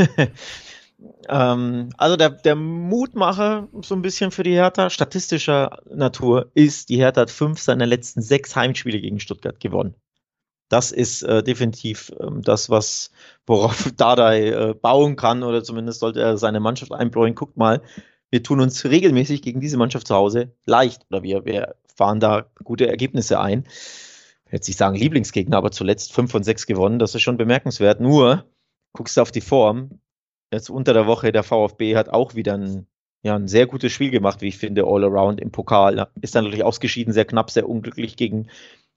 [1.28, 6.96] Ähm, also der, der Mutmacher so ein bisschen für die Hertha statistischer Natur ist, die
[6.96, 9.94] Hertha hat fünf seiner letzten sechs Heimspiele gegen Stuttgart gewonnen.
[10.68, 13.10] Das ist äh, definitiv ähm, das, was
[13.46, 17.34] worauf Dardai äh, bauen kann oder zumindest sollte er seine Mannschaft einbläuen.
[17.34, 17.82] Guckt mal,
[18.30, 22.46] wir tun uns regelmäßig gegen diese Mannschaft zu Hause leicht oder wir, wir fahren da
[22.64, 23.64] gute Ergebnisse ein.
[24.46, 26.98] Ich werde nicht sagen Lieblingsgegner, aber zuletzt fünf von sechs gewonnen.
[26.98, 28.00] Das ist schon bemerkenswert.
[28.00, 28.46] Nur
[28.94, 30.00] guckst du auf die Form,
[30.53, 32.86] jetzt unter der Woche, der VfB hat auch wieder ein,
[33.22, 36.07] ja, ein sehr gutes Spiel gemacht, wie ich finde, all around im Pokal.
[36.20, 38.48] Ist dann natürlich ausgeschieden, sehr knapp, sehr unglücklich gegen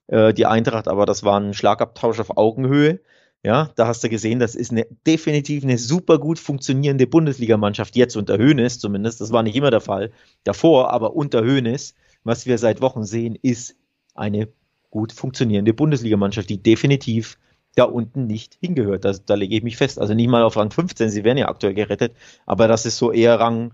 [0.08, 3.00] äh, die Eintracht, aber das war ein Schlagabtausch auf Augenhöhe.
[3.42, 8.16] Ja, da hast du gesehen, das ist eine, definitiv eine super gut funktionierende Bundesligamannschaft, jetzt
[8.16, 9.20] unter Höhnes zumindest.
[9.20, 10.10] Das war nicht immer der Fall
[10.42, 11.94] davor, aber unter Höhnes,
[12.24, 13.76] was wir seit Wochen sehen, ist
[14.14, 14.48] eine
[14.90, 17.38] gut funktionierende Bundesligamannschaft, die definitiv
[17.76, 19.04] da unten nicht hingehört.
[19.04, 20.00] Da, da lege ich mich fest.
[20.00, 23.12] Also nicht mal auf Rang 15, sie werden ja aktuell gerettet, aber das ist so
[23.12, 23.72] eher Rang,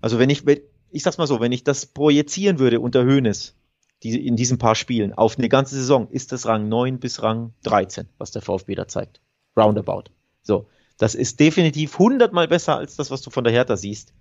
[0.00, 0.44] also wenn ich,
[0.90, 3.56] ich sag's mal so, wenn ich das projizieren würde unter Höhnes,
[4.04, 7.52] die, in diesen paar Spielen auf eine ganze Saison, ist das Rang 9 bis Rang
[7.64, 9.20] 13, was der VfB da zeigt.
[9.56, 10.04] Roundabout.
[10.42, 10.68] So.
[10.96, 14.14] Das ist definitiv hundertmal besser als das, was du von der Hertha siehst.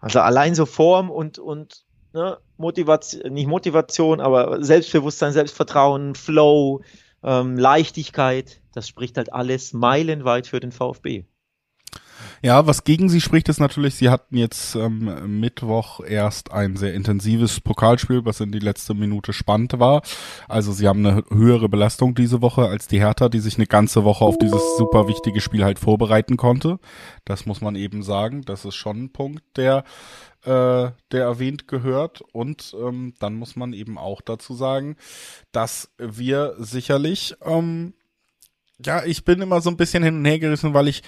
[0.00, 6.82] Also allein so Form und, und ne, Motivation, nicht Motivation, aber Selbstbewusstsein, Selbstvertrauen, Flow,
[7.22, 11.24] ähm, Leichtigkeit, das spricht halt alles meilenweit für den VfB.
[12.40, 16.94] Ja, was gegen sie spricht, ist natürlich, sie hatten jetzt ähm, Mittwoch erst ein sehr
[16.94, 20.02] intensives Pokalspiel, was in die letzte Minute spannend war.
[20.46, 24.04] Also sie haben eine höhere Belastung diese Woche als die Hertha, die sich eine ganze
[24.04, 26.78] Woche auf dieses super wichtige Spiel halt vorbereiten konnte.
[27.24, 28.42] Das muss man eben sagen.
[28.42, 29.84] Das ist schon ein Punkt, der
[30.44, 32.22] äh, der erwähnt gehört.
[32.32, 34.96] Und ähm, dann muss man eben auch dazu sagen,
[35.52, 37.94] dass wir sicherlich, ähm,
[38.84, 41.02] ja, ich bin immer so ein bisschen hin und her gerissen, weil ich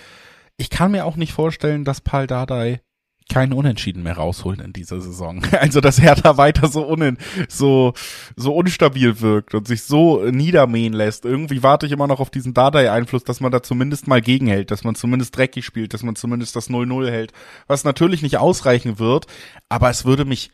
[0.61, 2.82] ich kann mir auch nicht vorstellen, dass Paul Dardai
[3.30, 5.42] keinen Unentschieden mehr rausholen in dieser Saison.
[5.52, 7.16] Also, dass Hertha weiter so, unin,
[7.48, 7.94] so,
[8.36, 11.24] so unstabil wirkt und sich so niedermähen lässt.
[11.24, 14.84] Irgendwie warte ich immer noch auf diesen Dardai-Einfluss, dass man da zumindest mal gegenhält, dass
[14.84, 17.32] man zumindest dreckig spielt, dass man zumindest das 0-0 hält.
[17.66, 19.28] Was natürlich nicht ausreichen wird,
[19.70, 20.50] aber es würde mich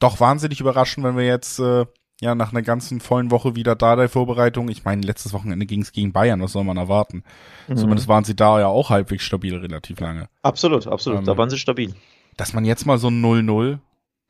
[0.00, 1.84] doch wahnsinnig überraschen, wenn wir jetzt äh,
[2.20, 4.68] ja, nach einer ganzen vollen Woche wieder da der Vorbereitung.
[4.68, 7.24] Ich meine, letztes Wochenende ging es gegen Bayern, was soll man erwarten?
[7.68, 7.76] Mhm.
[7.76, 10.28] Zumindest waren sie da ja auch halbwegs stabil, relativ lange.
[10.42, 11.94] Absolut, absolut, ähm, da waren sie stabil.
[12.36, 13.78] Dass man jetzt mal so ein 0-0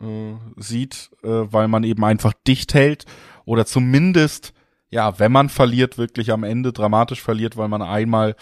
[0.02, 3.04] äh, sieht, äh, weil man eben einfach dicht hält
[3.44, 4.54] oder zumindest,
[4.90, 8.36] ja, wenn man verliert, wirklich am Ende dramatisch verliert, weil man einmal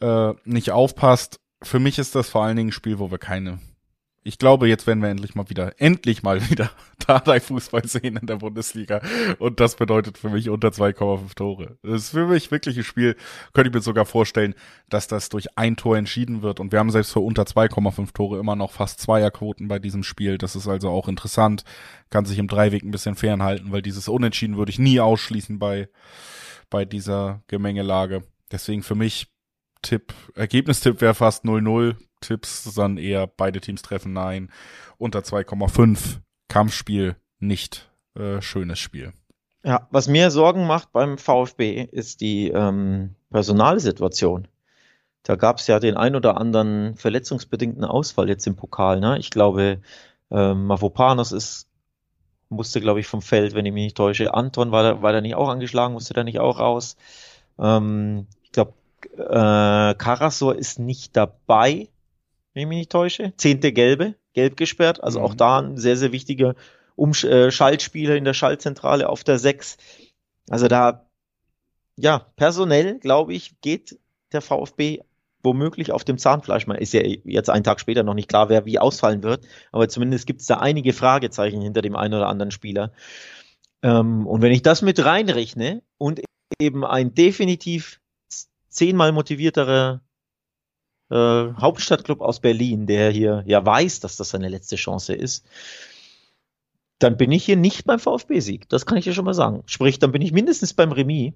[0.00, 1.40] äh, nicht aufpasst.
[1.62, 3.58] Für mich ist das vor allen Dingen ein Spiel, wo wir keine
[4.28, 6.70] ich glaube, jetzt werden wir endlich mal wieder, endlich mal wieder
[7.06, 9.00] Dardai-Fußball sehen in der Bundesliga.
[9.38, 11.78] Und das bedeutet für mich unter 2,5 Tore.
[11.82, 13.16] Das ist für mich wirklich ein Spiel,
[13.54, 14.54] könnte ich mir sogar vorstellen,
[14.90, 16.60] dass das durch ein Tor entschieden wird.
[16.60, 20.36] Und wir haben selbst für unter 2,5 Tore immer noch fast Zweierquoten bei diesem Spiel.
[20.36, 21.64] Das ist also auch interessant.
[22.10, 25.88] Kann sich im Dreiweg ein bisschen fernhalten, weil dieses Unentschieden würde ich nie ausschließen bei,
[26.68, 28.24] bei dieser Gemengelage.
[28.52, 29.28] Deswegen für mich
[29.80, 31.96] Tipp, Ergebnistipp wäre fast 0-0.
[32.20, 34.50] Tipps dann eher beide Teams treffen nein.
[34.96, 36.18] Unter 2,5.
[36.48, 39.12] Kampfspiel nicht äh, schönes Spiel.
[39.64, 44.48] Ja, was mir Sorgen macht beim VfB ist die ähm, Personalsituation.
[45.24, 49.00] Da gab es ja den ein oder anderen verletzungsbedingten Ausfall jetzt im Pokal.
[49.00, 49.18] Ne?
[49.18, 49.80] Ich glaube,
[50.30, 51.68] ähm, Mavopanos ist
[52.50, 54.34] musste, glaube ich, vom Feld, wenn ich mich nicht täusche.
[54.34, 56.96] Anton war da, war da nicht auch angeschlagen, musste da nicht auch raus.
[57.58, 58.72] Ähm, ich glaube,
[59.16, 61.88] äh, Karasor ist nicht dabei
[62.58, 63.32] wenn ich mich nicht täusche.
[63.36, 65.00] Zehnte Gelbe, gelb gesperrt.
[65.04, 65.24] Also mhm.
[65.24, 66.56] auch da ein sehr, sehr wichtiger
[66.96, 69.76] um äh, Schaltspieler in der Schaltzentrale auf der 6.
[70.50, 71.06] Also da,
[71.96, 73.96] ja, personell, glaube ich, geht
[74.32, 75.02] der VfB
[75.44, 76.66] womöglich auf dem Zahnfleisch.
[76.66, 79.88] Man ist ja jetzt einen Tag später noch nicht klar, wer wie ausfallen wird, aber
[79.88, 82.90] zumindest gibt es da einige Fragezeichen hinter dem einen oder anderen Spieler.
[83.84, 86.20] Ähm, und wenn ich das mit reinrechne und
[86.58, 88.00] eben ein definitiv
[88.68, 90.00] zehnmal motivierterer
[91.10, 95.46] äh, Hauptstadtclub aus Berlin, der hier ja weiß, dass das seine letzte Chance ist,
[96.98, 98.68] dann bin ich hier nicht beim VfB-Sieg.
[98.68, 99.62] Das kann ich dir schon mal sagen.
[99.66, 101.32] Sprich, dann bin ich mindestens beim Remis.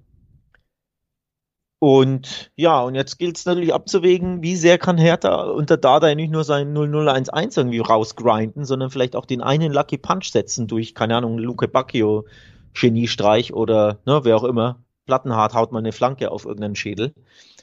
[1.79, 6.31] Und ja, und jetzt gilt es natürlich abzuwägen, wie sehr kann Hertha unter Dada nicht
[6.31, 11.17] nur sein 0-0-1-1 irgendwie rausgrinden, sondern vielleicht auch den einen Lucky Punch setzen durch, keine
[11.17, 12.25] Ahnung, Luke Bacchio,
[12.73, 14.81] Geniestreich oder ne, wer auch immer.
[15.05, 17.13] Plattenhart haut mal eine Flanke auf irgendeinen Schädel.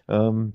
[0.06, 0.52] Ähm,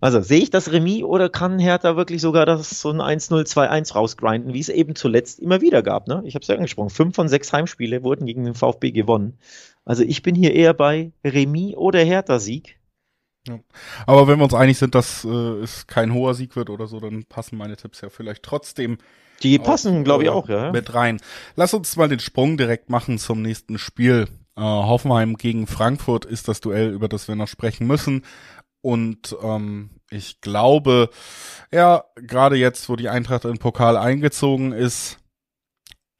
[0.00, 3.92] also sehe ich das Remis oder kann Hertha wirklich sogar das so ein 1-0, 2-1
[3.94, 6.08] rausgrinden, wie es eben zuletzt immer wieder gab.
[6.08, 6.22] Ne?
[6.24, 9.38] Ich habe es ja angesprochen, fünf von sechs Heimspiele wurden gegen den VfB gewonnen.
[9.84, 12.78] Also ich bin hier eher bei Remis oder Hertha-Sieg.
[13.48, 13.58] Ja.
[14.06, 17.00] Aber wenn wir uns einig sind, dass äh, es kein hoher Sieg wird oder so,
[17.00, 18.98] dann passen meine Tipps ja vielleicht trotzdem.
[19.42, 20.70] Die passen, glaube ich, auch, ja.
[20.70, 21.18] Mit rein.
[21.56, 24.28] Lass uns mal den Sprung direkt machen zum nächsten Spiel.
[24.56, 28.22] Äh, Hoffenheim gegen Frankfurt ist das Duell, über das wir noch sprechen müssen.
[28.82, 31.10] Und ähm, ich glaube,
[31.72, 35.18] ja, gerade jetzt, wo die Eintracht in den Pokal eingezogen ist,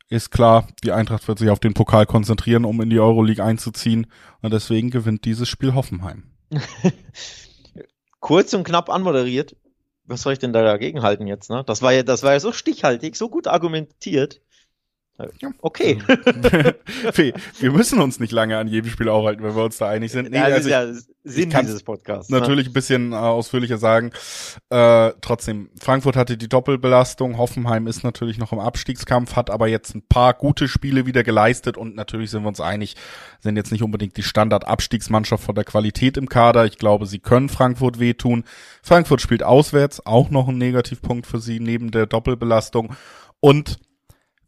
[0.08, 4.06] ist klar, die Eintracht wird sich auf den Pokal konzentrieren, um in die Euroleague einzuziehen.
[4.42, 6.24] Und deswegen gewinnt dieses Spiel Hoffenheim.
[8.20, 9.56] Kurz und knapp anmoderiert.
[10.04, 11.48] Was soll ich denn da dagegen halten jetzt?
[11.50, 11.62] Ne?
[11.64, 14.40] Das war ja, das war ja so stichhaltig, so gut argumentiert.
[15.60, 15.98] Okay.
[17.58, 20.30] wir müssen uns nicht lange an jedem Spiel aufhalten, wenn wir uns da einig sind.
[20.30, 22.30] Nee, das also ist ja Sinn dieses Podcasts.
[22.30, 22.38] Ne?
[22.38, 22.70] Natürlich ne?
[22.70, 24.10] ein bisschen äh, ausführlicher sagen.
[24.70, 27.36] Äh, trotzdem, Frankfurt hatte die Doppelbelastung.
[27.36, 31.76] Hoffenheim ist natürlich noch im Abstiegskampf, hat aber jetzt ein paar gute Spiele wieder geleistet
[31.76, 32.96] und natürlich sind wir uns einig,
[33.40, 36.64] sind jetzt nicht unbedingt die Standard-Abstiegsmannschaft von der Qualität im Kader.
[36.64, 38.44] Ich glaube, sie können Frankfurt wehtun.
[38.82, 42.94] Frankfurt spielt auswärts, auch noch ein Negativpunkt für sie neben der Doppelbelastung.
[43.40, 43.78] Und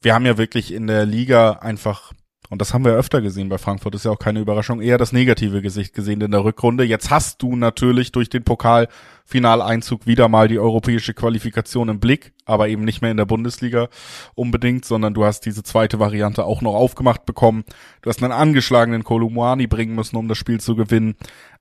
[0.02, 2.12] wir haben ja wirklich in der Liga einfach,
[2.50, 5.12] und das haben wir öfter gesehen bei Frankfurt, ist ja auch keine Überraschung, eher das
[5.12, 6.84] negative Gesicht gesehen in der Rückrunde.
[6.84, 12.68] Jetzt hast du natürlich durch den Pokalfinaleinzug wieder mal die europäische Qualifikation im Blick, aber
[12.68, 13.88] eben nicht mehr in der Bundesliga
[14.34, 17.64] unbedingt, sondern du hast diese zweite Variante auch noch aufgemacht bekommen.
[18.02, 21.14] Du hast einen angeschlagenen Kolumani bringen müssen, um das Spiel zu gewinnen.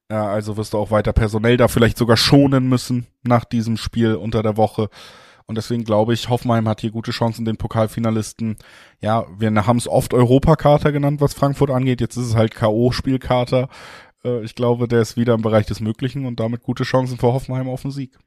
[0.10, 4.44] Also wirst du auch weiter personell da vielleicht sogar schonen müssen nach diesem Spiel unter
[4.44, 4.90] der Woche.
[5.52, 8.56] Und deswegen glaube ich, Hoffenheim hat hier gute Chancen, den Pokalfinalisten.
[9.02, 12.00] Ja, wir haben es oft Europakater genannt, was Frankfurt angeht.
[12.00, 13.68] Jetzt ist es halt K.O.-Spielkater.
[14.24, 17.34] Äh, ich glaube, der ist wieder im Bereich des Möglichen und damit gute Chancen für
[17.34, 18.18] Hoffenheim auf den Sieg.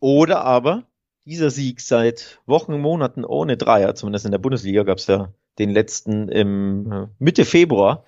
[0.00, 0.82] Oder aber
[1.24, 5.70] dieser Sieg seit Wochen, Monaten ohne Dreier, zumindest in der Bundesliga gab es ja den
[5.70, 8.04] letzten im äh, Mitte Februar.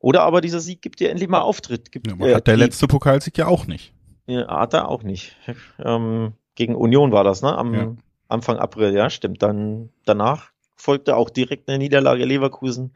[0.00, 1.92] Oder aber dieser Sieg gibt dir endlich mal Auftritt.
[1.92, 3.94] Gibt, ja, äh, hat der letzte Pokalsieg ja auch nicht.
[4.26, 5.34] Ja, hat er auch nicht.
[5.82, 7.56] Ähm, gegen Union war das, ne?
[7.56, 7.94] Am ja.
[8.28, 9.42] Anfang April, ja, stimmt.
[9.42, 12.94] Dann danach folgte auch direkt eine Niederlage Leverkusen.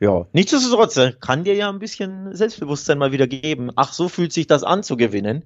[0.00, 3.70] Ja, nichtsdestotrotz kann dir ja ein bisschen Selbstbewusstsein mal wieder geben.
[3.74, 5.44] Ach, so fühlt sich das an zu gewinnen.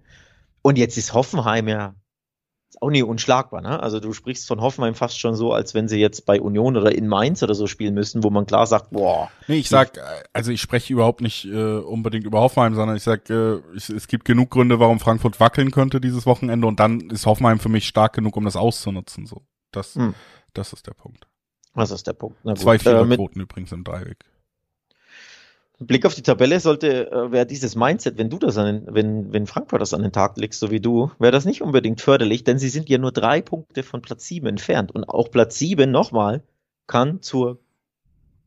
[0.61, 1.95] Und jetzt ist Hoffenheim ja
[2.81, 3.83] auch nie unschlagbar, ne?
[3.83, 6.95] Also du sprichst von Hoffenheim fast schon so, als wenn sie jetzt bei Union oder
[6.95, 9.31] in Mainz oder so spielen müssten, wo man klar sagt, boah.
[9.49, 9.99] Nee, ich sag,
[10.33, 14.09] also ich spreche überhaupt nicht äh, unbedingt über Hoffenheim, sondern ich sag, äh, ich, es
[14.09, 17.87] gibt genug Gründe, warum Frankfurt wackeln könnte dieses Wochenende und dann ist Hoffenheim für mich
[17.87, 19.27] stark genug, um das auszunutzen.
[19.27, 20.15] So, das, hm.
[20.55, 21.27] das ist der Punkt.
[21.75, 22.37] Was ist der Punkt?
[22.59, 24.25] Zwei Fehlerquoten äh, übrigens im Dreieck.
[25.87, 29.33] Blick auf die Tabelle sollte, äh, wäre dieses Mindset, wenn du das an den, wenn,
[29.33, 32.45] wenn Frankfurt das an den Tag legst, so wie du, wäre das nicht unbedingt förderlich,
[32.45, 34.95] denn sie sind ja nur drei Punkte von Platz sieben entfernt.
[34.95, 36.43] Und auch Platz sieben nochmal
[36.87, 37.59] kann zur,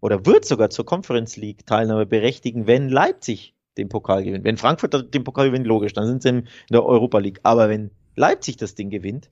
[0.02, 4.44] oder wird sogar zur Conference League Teilnahme berechtigen, wenn Leipzig den Pokal gewinnt.
[4.44, 7.40] Wenn Frankfurt den Pokal gewinnt, logisch, dann sind sie in der Europa League.
[7.44, 9.30] Aber wenn Leipzig das Ding gewinnt,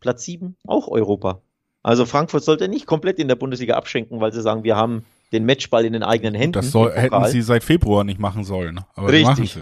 [0.00, 1.40] Platz sieben auch Europa.
[1.82, 5.04] Also Frankfurt sollte nicht komplett in der Bundesliga abschenken, weil sie sagen, wir haben
[5.34, 6.52] den Matchball in den eigenen Händen.
[6.52, 8.80] Das soll, hätten sie seit Februar nicht machen sollen.
[8.94, 9.58] Aber Richtig.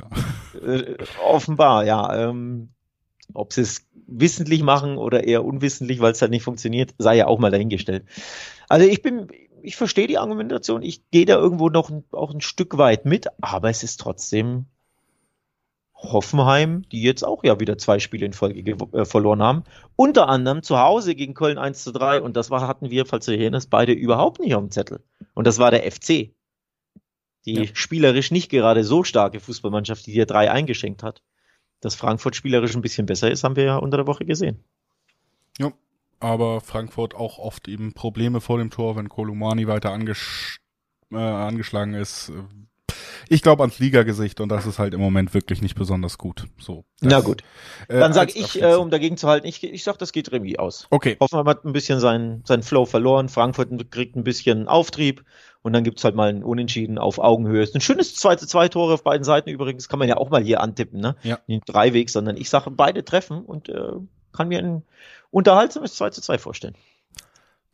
[0.64, 2.28] Äh, offenbar, ja.
[2.28, 2.68] Ähm,
[3.34, 7.26] ob sie es wissentlich machen oder eher unwissentlich, weil es halt nicht funktioniert, sei ja
[7.26, 8.04] auch mal dahingestellt.
[8.68, 9.28] Also ich bin,
[9.62, 13.28] ich verstehe die Argumentation, ich gehe da irgendwo noch ein, auch ein Stück weit mit,
[13.40, 14.66] aber es ist trotzdem
[16.03, 18.61] Hoffenheim, die jetzt auch ja wieder zwei Spiele in Folge
[18.92, 19.64] äh, verloren haben.
[19.94, 23.26] Unter anderem zu Hause gegen Köln 1 zu 3 und das war, hatten wir, falls
[23.26, 25.00] du erinnerst, beide überhaupt nicht auf dem Zettel.
[25.34, 26.32] Und das war der FC.
[27.44, 27.64] Die ja.
[27.72, 31.22] spielerisch nicht gerade so starke Fußballmannschaft, die dir drei eingeschenkt hat.
[31.80, 34.62] Dass Frankfurt spielerisch ein bisschen besser ist, haben wir ja unter der Woche gesehen.
[35.59, 35.72] Ja,
[36.20, 40.61] aber Frankfurt auch oft eben Probleme vor dem Tor, wenn Kolumani weiter angesch
[41.11, 42.32] äh, angeschlagen ist,
[43.28, 46.46] ich glaube ans Ligagesicht und das ist halt im Moment wirklich nicht besonders gut.
[46.58, 46.84] So.
[47.00, 47.42] Na gut.
[47.88, 50.58] Äh, Dann sage ich, äh, um dagegen zu halten, ich, ich sag, das geht Remis
[50.58, 50.86] aus.
[50.90, 51.16] Okay.
[51.20, 55.24] Hoffenheim hat ein bisschen seinen, seinen Flow verloren, Frankfurt kriegt ein bisschen Auftrieb
[55.62, 57.62] und dann gibt's halt mal ein Unentschieden auf Augenhöhe.
[57.62, 60.42] Ist ein schönes zweite zwei Tore auf beiden Seiten übrigens, kann man ja auch mal
[60.42, 61.16] hier antippen, ne?
[61.22, 61.38] Ja.
[61.46, 63.92] Nicht Dreiweg, sondern ich sage beide treffen und äh,
[64.32, 64.82] kann mir ein
[65.30, 66.74] unterhaltsames 2 zu 2 vorstellen.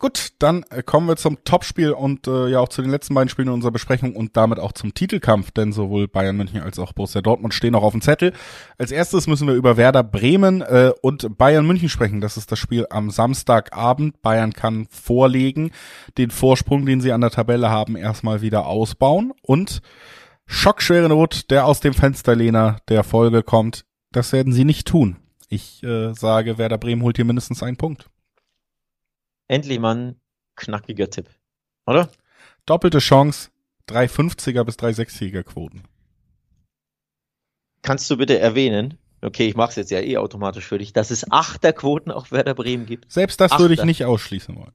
[0.01, 3.27] Gut, dann äh, kommen wir zum Topspiel und äh, ja auch zu den letzten beiden
[3.27, 6.93] Spielen in unserer Besprechung und damit auch zum Titelkampf, denn sowohl Bayern München als auch
[6.93, 8.31] Borussia Dortmund stehen noch auf dem Zettel.
[8.77, 12.21] Als erstes müssen wir über Werder Bremen äh, und Bayern München sprechen.
[12.21, 14.21] Das ist das Spiel am Samstagabend.
[14.21, 15.71] Bayern kann vorlegen,
[16.17, 19.81] den Vorsprung, den sie an der Tabelle haben, erstmal wieder ausbauen und
[20.45, 23.83] schockschwere Not, der aus dem Fensterlehner der Folge kommt,
[24.13, 25.17] das werden sie nicht tun.
[25.49, 28.09] Ich äh, sage, Werder Bremen holt hier mindestens einen Punkt
[29.49, 30.21] endlich mal ein
[30.55, 31.29] knackiger Tipp.
[31.85, 32.09] Oder?
[32.65, 33.49] Doppelte Chance,
[33.89, 35.83] 350er bis 360er Quoten.
[37.81, 41.11] Kannst du bitte erwähnen, okay, ich mache es jetzt ja eh automatisch für dich, dass
[41.11, 43.11] es Achterquoten auf Werder Bremen gibt?
[43.11, 43.63] Selbst das Achter.
[43.63, 44.73] würde ich nicht ausschließen wollen.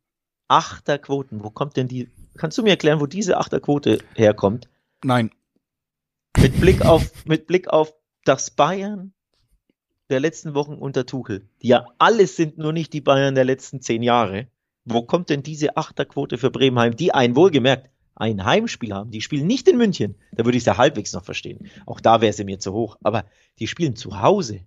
[0.49, 4.69] Achterquoten, wo kommt denn die, kannst du mir erklären, wo diese Achterquote herkommt?
[5.03, 5.31] Nein.
[6.37, 7.95] Mit Blick auf, mit Blick auf
[8.25, 9.15] das Bayern
[10.11, 13.81] der letzten Wochen unter Tuchel, die ja alles sind, nur nicht die Bayern der letzten
[13.81, 14.49] zehn Jahre.
[14.85, 19.11] Wo kommt denn diese Achterquote für Bremenheim, die ein wohlgemerkt ein Heimspiel haben?
[19.11, 20.15] Die spielen nicht in München.
[20.33, 21.71] Da würde ich es ja halbwegs noch verstehen.
[21.87, 22.97] Auch da wäre sie mir zu hoch.
[23.03, 23.25] Aber
[23.59, 24.61] die spielen zu Hause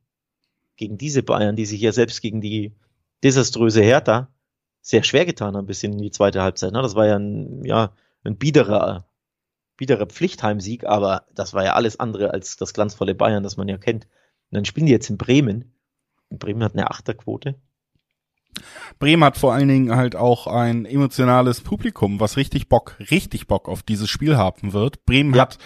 [0.76, 2.76] gegen diese Bayern, die sich ja selbst gegen die
[3.24, 4.30] desaströse Hertha
[4.82, 6.72] sehr schwer getan haben bis in die zweite Halbzeit.
[6.72, 6.82] Ne?
[6.82, 7.94] Das war ja ein, ja,
[8.24, 9.08] ein biederer,
[9.76, 13.78] biederer Pflichtheimsieg, aber das war ja alles andere als das glanzvolle Bayern, das man ja
[13.78, 14.06] kennt.
[14.06, 15.74] Und dann spielen die jetzt in Bremen.
[16.30, 17.56] Und Bremen hat eine Achterquote.
[19.00, 23.68] Bremen hat vor allen Dingen halt auch ein emotionales Publikum, was richtig Bock, richtig Bock
[23.70, 25.06] auf dieses Spiel haben wird.
[25.06, 25.44] Bremen ja.
[25.44, 25.58] hat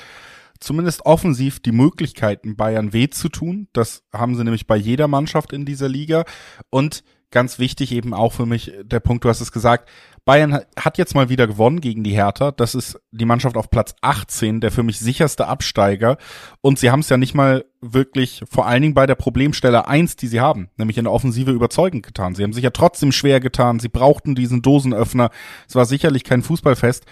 [0.61, 3.67] zumindest offensiv die Möglichkeiten, Bayern weh zu tun.
[3.73, 6.23] Das haben sie nämlich bei jeder Mannschaft in dieser Liga.
[6.69, 9.89] Und ganz wichtig eben auch für mich der Punkt, du hast es gesagt,
[10.23, 12.51] Bayern hat jetzt mal wieder gewonnen gegen die Hertha.
[12.51, 16.17] Das ist die Mannschaft auf Platz 18, der für mich sicherste Absteiger.
[16.61, 20.15] Und sie haben es ja nicht mal wirklich, vor allen Dingen bei der Problemstelle eins,
[20.15, 22.35] die sie haben, nämlich in der Offensive überzeugend getan.
[22.35, 23.79] Sie haben sich ja trotzdem schwer getan.
[23.79, 25.31] Sie brauchten diesen Dosenöffner.
[25.67, 27.05] Es war sicherlich kein Fußballfest.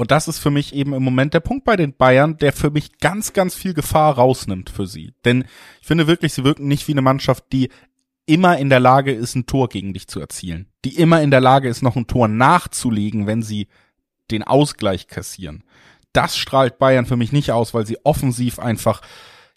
[0.00, 2.70] Und das ist für mich eben im Moment der Punkt bei den Bayern, der für
[2.70, 5.12] mich ganz, ganz viel Gefahr rausnimmt für sie.
[5.26, 5.44] Denn
[5.82, 7.68] ich finde wirklich, sie wirken nicht wie eine Mannschaft, die
[8.24, 10.70] immer in der Lage ist, ein Tor gegen dich zu erzielen.
[10.86, 13.68] Die immer in der Lage ist, noch ein Tor nachzulegen, wenn sie
[14.30, 15.64] den Ausgleich kassieren.
[16.14, 19.02] Das strahlt Bayern für mich nicht aus, weil sie offensiv einfach,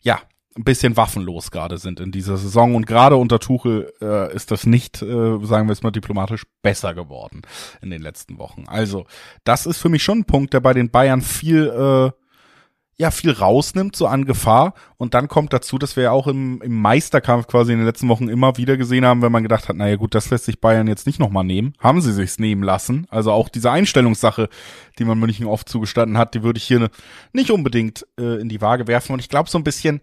[0.02, 0.20] ja,
[0.56, 4.66] ein bisschen waffenlos gerade sind in dieser Saison und gerade unter Tuchel äh, ist das
[4.66, 7.42] nicht, äh, sagen wir es mal diplomatisch, besser geworden
[7.82, 8.66] in den letzten Wochen.
[8.68, 9.06] Also
[9.44, 12.12] das ist für mich schon ein Punkt, der bei den Bayern viel äh,
[12.98, 14.74] ja viel rausnimmt, so an Gefahr.
[14.98, 18.08] Und dann kommt dazu, dass wir ja auch im, im Meisterkampf quasi in den letzten
[18.08, 20.88] Wochen immer wieder gesehen haben, wenn man gedacht hat, naja gut, das lässt sich Bayern
[20.88, 21.74] jetzt nicht nochmal nehmen.
[21.80, 23.08] Haben sie sich's nehmen lassen.
[23.10, 24.50] Also auch diese Einstellungssache,
[25.00, 26.90] die man München oft zugestanden hat, die würde ich hier ne,
[27.34, 29.14] nicht unbedingt äh, in die Waage werfen.
[29.14, 30.02] Und ich glaube so ein bisschen,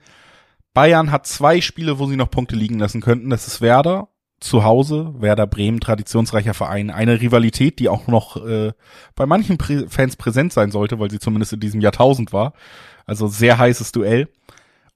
[0.75, 3.31] Bayern hat zwei Spiele, wo sie noch Punkte liegen lassen könnten.
[3.31, 4.09] Das ist Werder
[4.41, 8.73] zu Hause, Werder Bremen, traditionsreicher Verein, eine Rivalität, die auch noch äh,
[9.15, 12.55] bei manchen Prä Fans präsent sein sollte, weil sie zumindest in diesem Jahrtausend war.
[13.05, 14.29] Also sehr heißes Duell.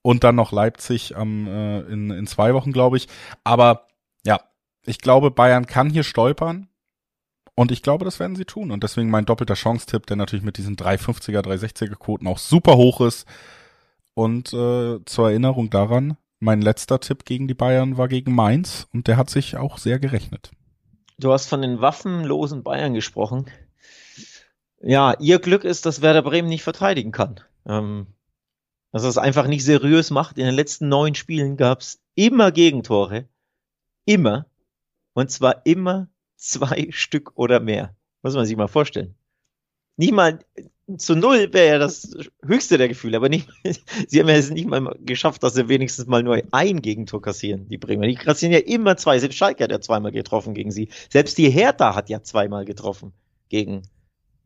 [0.00, 3.08] Und dann noch Leipzig ähm, äh, in, in zwei Wochen, glaube ich.
[3.42, 3.86] Aber
[4.24, 4.40] ja,
[4.84, 6.68] ich glaube, Bayern kann hier stolpern.
[7.54, 8.70] Und ich glaube, das werden sie tun.
[8.70, 13.00] Und deswegen mein doppelter Chance-Tipp, der natürlich mit diesen 350er, 360er Quoten auch super hoch
[13.00, 13.26] ist.
[14.14, 19.08] Und äh, zur Erinnerung daran, mein letzter Tipp gegen die Bayern war gegen Mainz und
[19.08, 20.52] der hat sich auch sehr gerechnet.
[21.18, 23.46] Du hast von den waffenlosen Bayern gesprochen.
[24.80, 27.40] Ja, ihr Glück ist, dass Werder Bremen nicht verteidigen kann.
[27.66, 28.06] Ähm,
[28.92, 30.38] dass es einfach nicht seriös macht.
[30.38, 33.26] In den letzten neun Spielen gab es immer Gegentore.
[34.04, 34.46] Immer.
[35.14, 37.96] Und zwar immer zwei Stück oder mehr.
[38.22, 39.14] Muss man sich mal vorstellen.
[39.96, 40.38] Nicht mal
[40.98, 43.48] zu null wäre ja das höchste der Gefühle, aber nicht,
[44.08, 47.68] sie haben ja es nicht mal geschafft, dass sie wenigstens mal nur ein Gegentor kassieren,
[47.68, 48.06] die Bremer.
[48.06, 49.18] Die kassieren ja immer zwei.
[49.18, 50.88] Selbst Schalke hat ja zweimal getroffen gegen sie.
[51.10, 53.12] Selbst die Hertha hat ja zweimal getroffen
[53.48, 53.82] gegen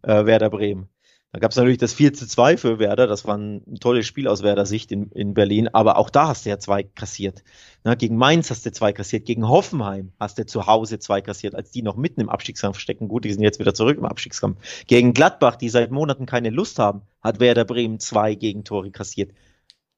[0.02, 0.88] äh, Werder Bremen.
[1.32, 4.28] Da gab es natürlich das 4 zu 2 für Werder, das war ein, tolles Spiel
[4.28, 7.44] aus Werder Sicht in, in Berlin, aber auch da hast du ja zwei kassiert.
[7.84, 11.54] Na, gegen Mainz hast du zwei kassiert, gegen Hoffenheim hast du zu Hause zwei kassiert,
[11.54, 13.08] als die noch mitten im Abstiegskampf stecken.
[13.08, 14.58] Gut, die sind jetzt wieder zurück im Abstiegskampf.
[14.86, 19.32] Gegen Gladbach, die seit Monaten keine Lust haben, hat Werder Bremen zwei Gegentore kassiert.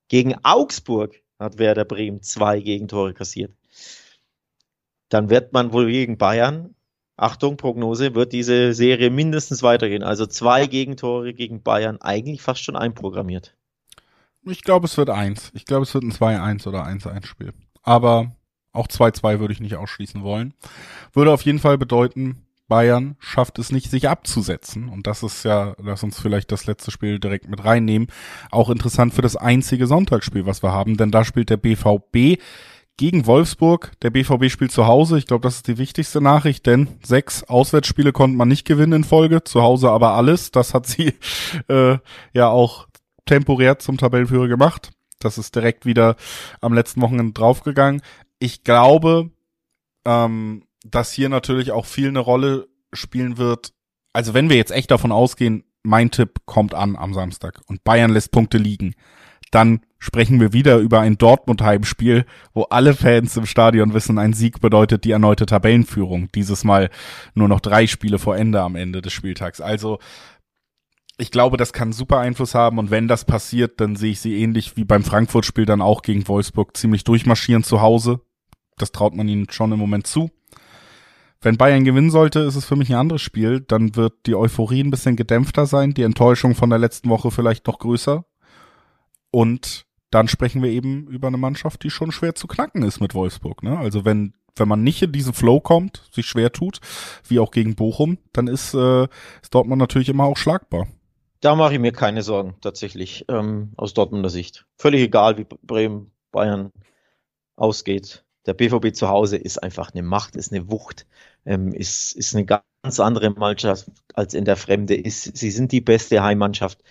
[0.09, 3.53] Gegen Augsburg hat Werder Bremen zwei Gegentore kassiert.
[5.11, 6.75] Dann wird man wohl gegen Bayern
[7.21, 10.03] Achtung, Prognose, wird diese Serie mindestens weitergehen.
[10.03, 13.55] Also zwei Gegentore gegen Bayern, eigentlich fast schon einprogrammiert.
[14.45, 15.51] Ich glaube, es wird eins.
[15.55, 17.53] Ich glaube, es wird ein 2-1 oder 1-1 Spiel.
[17.83, 18.33] Aber
[18.73, 20.55] auch 2-2 würde ich nicht ausschließen wollen.
[21.13, 24.89] Würde auf jeden Fall bedeuten, Bayern schafft es nicht, sich abzusetzen.
[24.89, 28.09] Und das ist ja, lass uns vielleicht das letzte Spiel direkt mit reinnehmen,
[28.51, 30.97] auch interessant für das einzige Sonntagsspiel, was wir haben.
[30.97, 32.41] Denn da spielt der BVB
[33.01, 33.93] gegen Wolfsburg.
[34.03, 35.17] Der BVB spielt zu Hause.
[35.17, 39.05] Ich glaube, das ist die wichtigste Nachricht, denn sechs Auswärtsspiele konnte man nicht gewinnen in
[39.05, 39.43] Folge.
[39.43, 40.51] Zu Hause aber alles.
[40.51, 41.15] Das hat sie
[41.69, 41.97] äh,
[42.35, 42.89] ja auch
[43.25, 44.91] temporär zum Tabellenführer gemacht.
[45.19, 46.17] Das ist direkt wieder
[46.61, 48.03] am letzten Wochenende draufgegangen.
[48.39, 49.31] Ich glaube,
[50.05, 53.73] ähm, dass hier natürlich auch viel eine Rolle spielen wird.
[54.13, 58.11] Also wenn wir jetzt echt davon ausgehen, mein Tipp kommt an am Samstag und Bayern
[58.11, 58.95] lässt Punkte liegen,
[59.51, 62.25] dann sprechen wir wieder über ein Dortmund-Heimspiel,
[62.55, 66.29] wo alle Fans im Stadion wissen, ein Sieg bedeutet die erneute Tabellenführung.
[66.35, 66.91] Dieses Mal
[67.35, 69.61] nur noch drei Spiele vor Ende am Ende des Spieltags.
[69.61, 69.99] Also
[71.19, 74.41] ich glaube, das kann super Einfluss haben und wenn das passiert, dann sehe ich sie
[74.41, 78.21] ähnlich wie beim Frankfurt-Spiel dann auch gegen Wolfsburg ziemlich durchmarschieren zu Hause.
[78.79, 80.31] Das traut man ihnen schon im Moment zu.
[81.43, 83.61] Wenn Bayern gewinnen sollte, ist es für mich ein anderes Spiel.
[83.61, 87.67] Dann wird die Euphorie ein bisschen gedämpfter sein, die Enttäuschung von der letzten Woche vielleicht
[87.67, 88.25] noch größer.
[89.31, 93.15] Und dann sprechen wir eben über eine Mannschaft, die schon schwer zu knacken ist mit
[93.15, 93.63] Wolfsburg.
[93.63, 93.79] Ne?
[93.79, 96.81] Also wenn wenn man nicht in diesen Flow kommt, sich schwer tut,
[97.27, 99.05] wie auch gegen Bochum, dann ist, äh,
[99.43, 100.87] ist Dortmund natürlich immer auch schlagbar.
[101.41, 104.67] Da mache ich mir keine Sorgen, tatsächlich, ähm, aus Dortmunder Sicht.
[104.77, 106.71] Völlig egal, wie Bremen, Bayern
[107.57, 108.25] ausgeht.
[108.47, 111.07] Der BVB zu Hause ist einfach eine Macht, ist eine Wucht.
[111.47, 114.95] ähm, ist, ist eine ganz andere Mannschaft als in der Fremde.
[114.95, 116.83] Ist, sie sind die beste Heimmannschaft.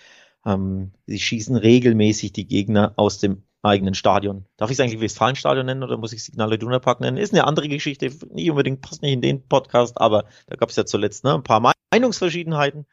[0.46, 4.46] Ähm, sie schießen regelmäßig die Gegner aus dem eigenen Stadion.
[4.56, 7.18] Darf ich es eigentlich Westfalenstadion nennen oder muss ich Signal Iduna Park nennen?
[7.18, 10.76] Ist eine andere Geschichte, nicht unbedingt, passt nicht in den Podcast, aber da gab es
[10.76, 12.86] ja zuletzt ne, ein paar Meinungsverschiedenheiten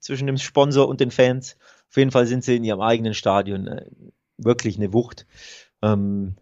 [0.00, 1.56] zwischen dem Sponsor und den Fans.
[1.88, 3.86] Auf jeden Fall sind sie in ihrem eigenen Stadion äh,
[4.36, 5.26] wirklich eine Wucht.
[5.80, 6.36] Ähm,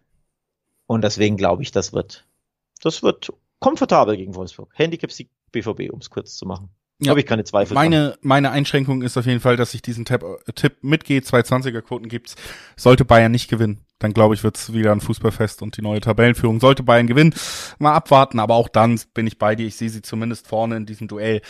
[0.87, 2.25] und deswegen glaube ich, das wird,
[2.81, 4.73] das wird komfortabel gegen Wolfsburg.
[4.73, 6.69] Handicap-Sieg BVB, um es kurz zu machen.
[7.03, 7.73] Ja, Habe ich keine Zweifel.
[7.73, 8.17] Meine, dran.
[8.21, 10.23] meine Einschränkung ist auf jeden Fall, dass ich diesen Tipp,
[10.53, 11.19] Tipp mitgehe.
[11.21, 12.35] 220er Quoten gibt's.
[12.77, 16.59] Sollte Bayern nicht gewinnen, dann glaube ich, wird's wieder ein Fußballfest und die neue Tabellenführung.
[16.59, 17.33] Sollte Bayern gewinnen,
[17.79, 18.39] mal abwarten.
[18.39, 19.65] Aber auch dann bin ich bei dir.
[19.65, 21.41] Ich sehe sie zumindest vorne in diesem Duell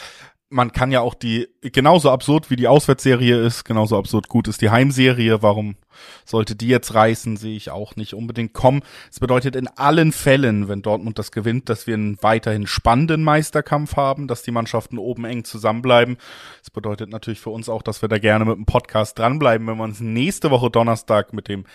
[0.51, 4.61] man kann ja auch die, genauso absurd wie die Auswärtsserie ist, genauso absurd gut ist
[4.61, 5.41] die Heimserie.
[5.41, 5.77] Warum
[6.25, 8.81] sollte die jetzt reißen, sehe ich auch nicht unbedingt kommen.
[9.09, 13.95] Es bedeutet in allen Fällen, wenn Dortmund das gewinnt, dass wir einen weiterhin spannenden Meisterkampf
[13.95, 16.17] haben, dass die Mannschaften oben eng zusammenbleiben.
[16.61, 19.77] Es bedeutet natürlich für uns auch, dass wir da gerne mit dem Podcast dranbleiben, wenn
[19.77, 21.65] wir uns nächste Woche Donnerstag mit dem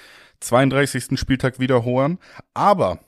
[0.41, 1.19] 32.
[1.19, 2.19] Spieltag wiederholen.
[2.55, 3.01] Aber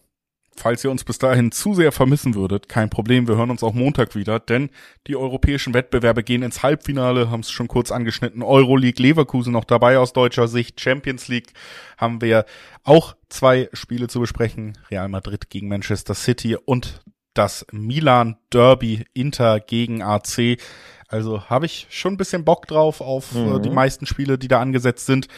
[0.58, 3.74] Falls ihr uns bis dahin zu sehr vermissen würdet, kein Problem, wir hören uns auch
[3.74, 4.70] Montag wieder, denn
[5.06, 9.98] die europäischen Wettbewerbe gehen ins Halbfinale, haben es schon kurz angeschnitten, Euroleague, Leverkusen noch dabei
[9.98, 11.52] aus deutscher Sicht, Champions League
[11.96, 12.44] haben wir
[12.82, 17.02] auch zwei Spiele zu besprechen, Real Madrid gegen Manchester City und
[17.34, 20.58] das Milan Derby Inter gegen AC.
[21.06, 23.62] Also habe ich schon ein bisschen Bock drauf auf äh, mhm.
[23.62, 25.28] die meisten Spiele, die da angesetzt sind.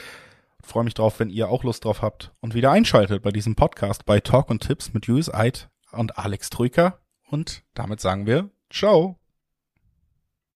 [0.62, 4.04] Freue mich drauf, wenn ihr auch Lust drauf habt und wieder einschaltet bei diesem Podcast
[4.04, 6.98] bei Talk und Tipps mit Julius Eid und Alex Troika.
[7.28, 9.19] Und damit sagen wir Ciao.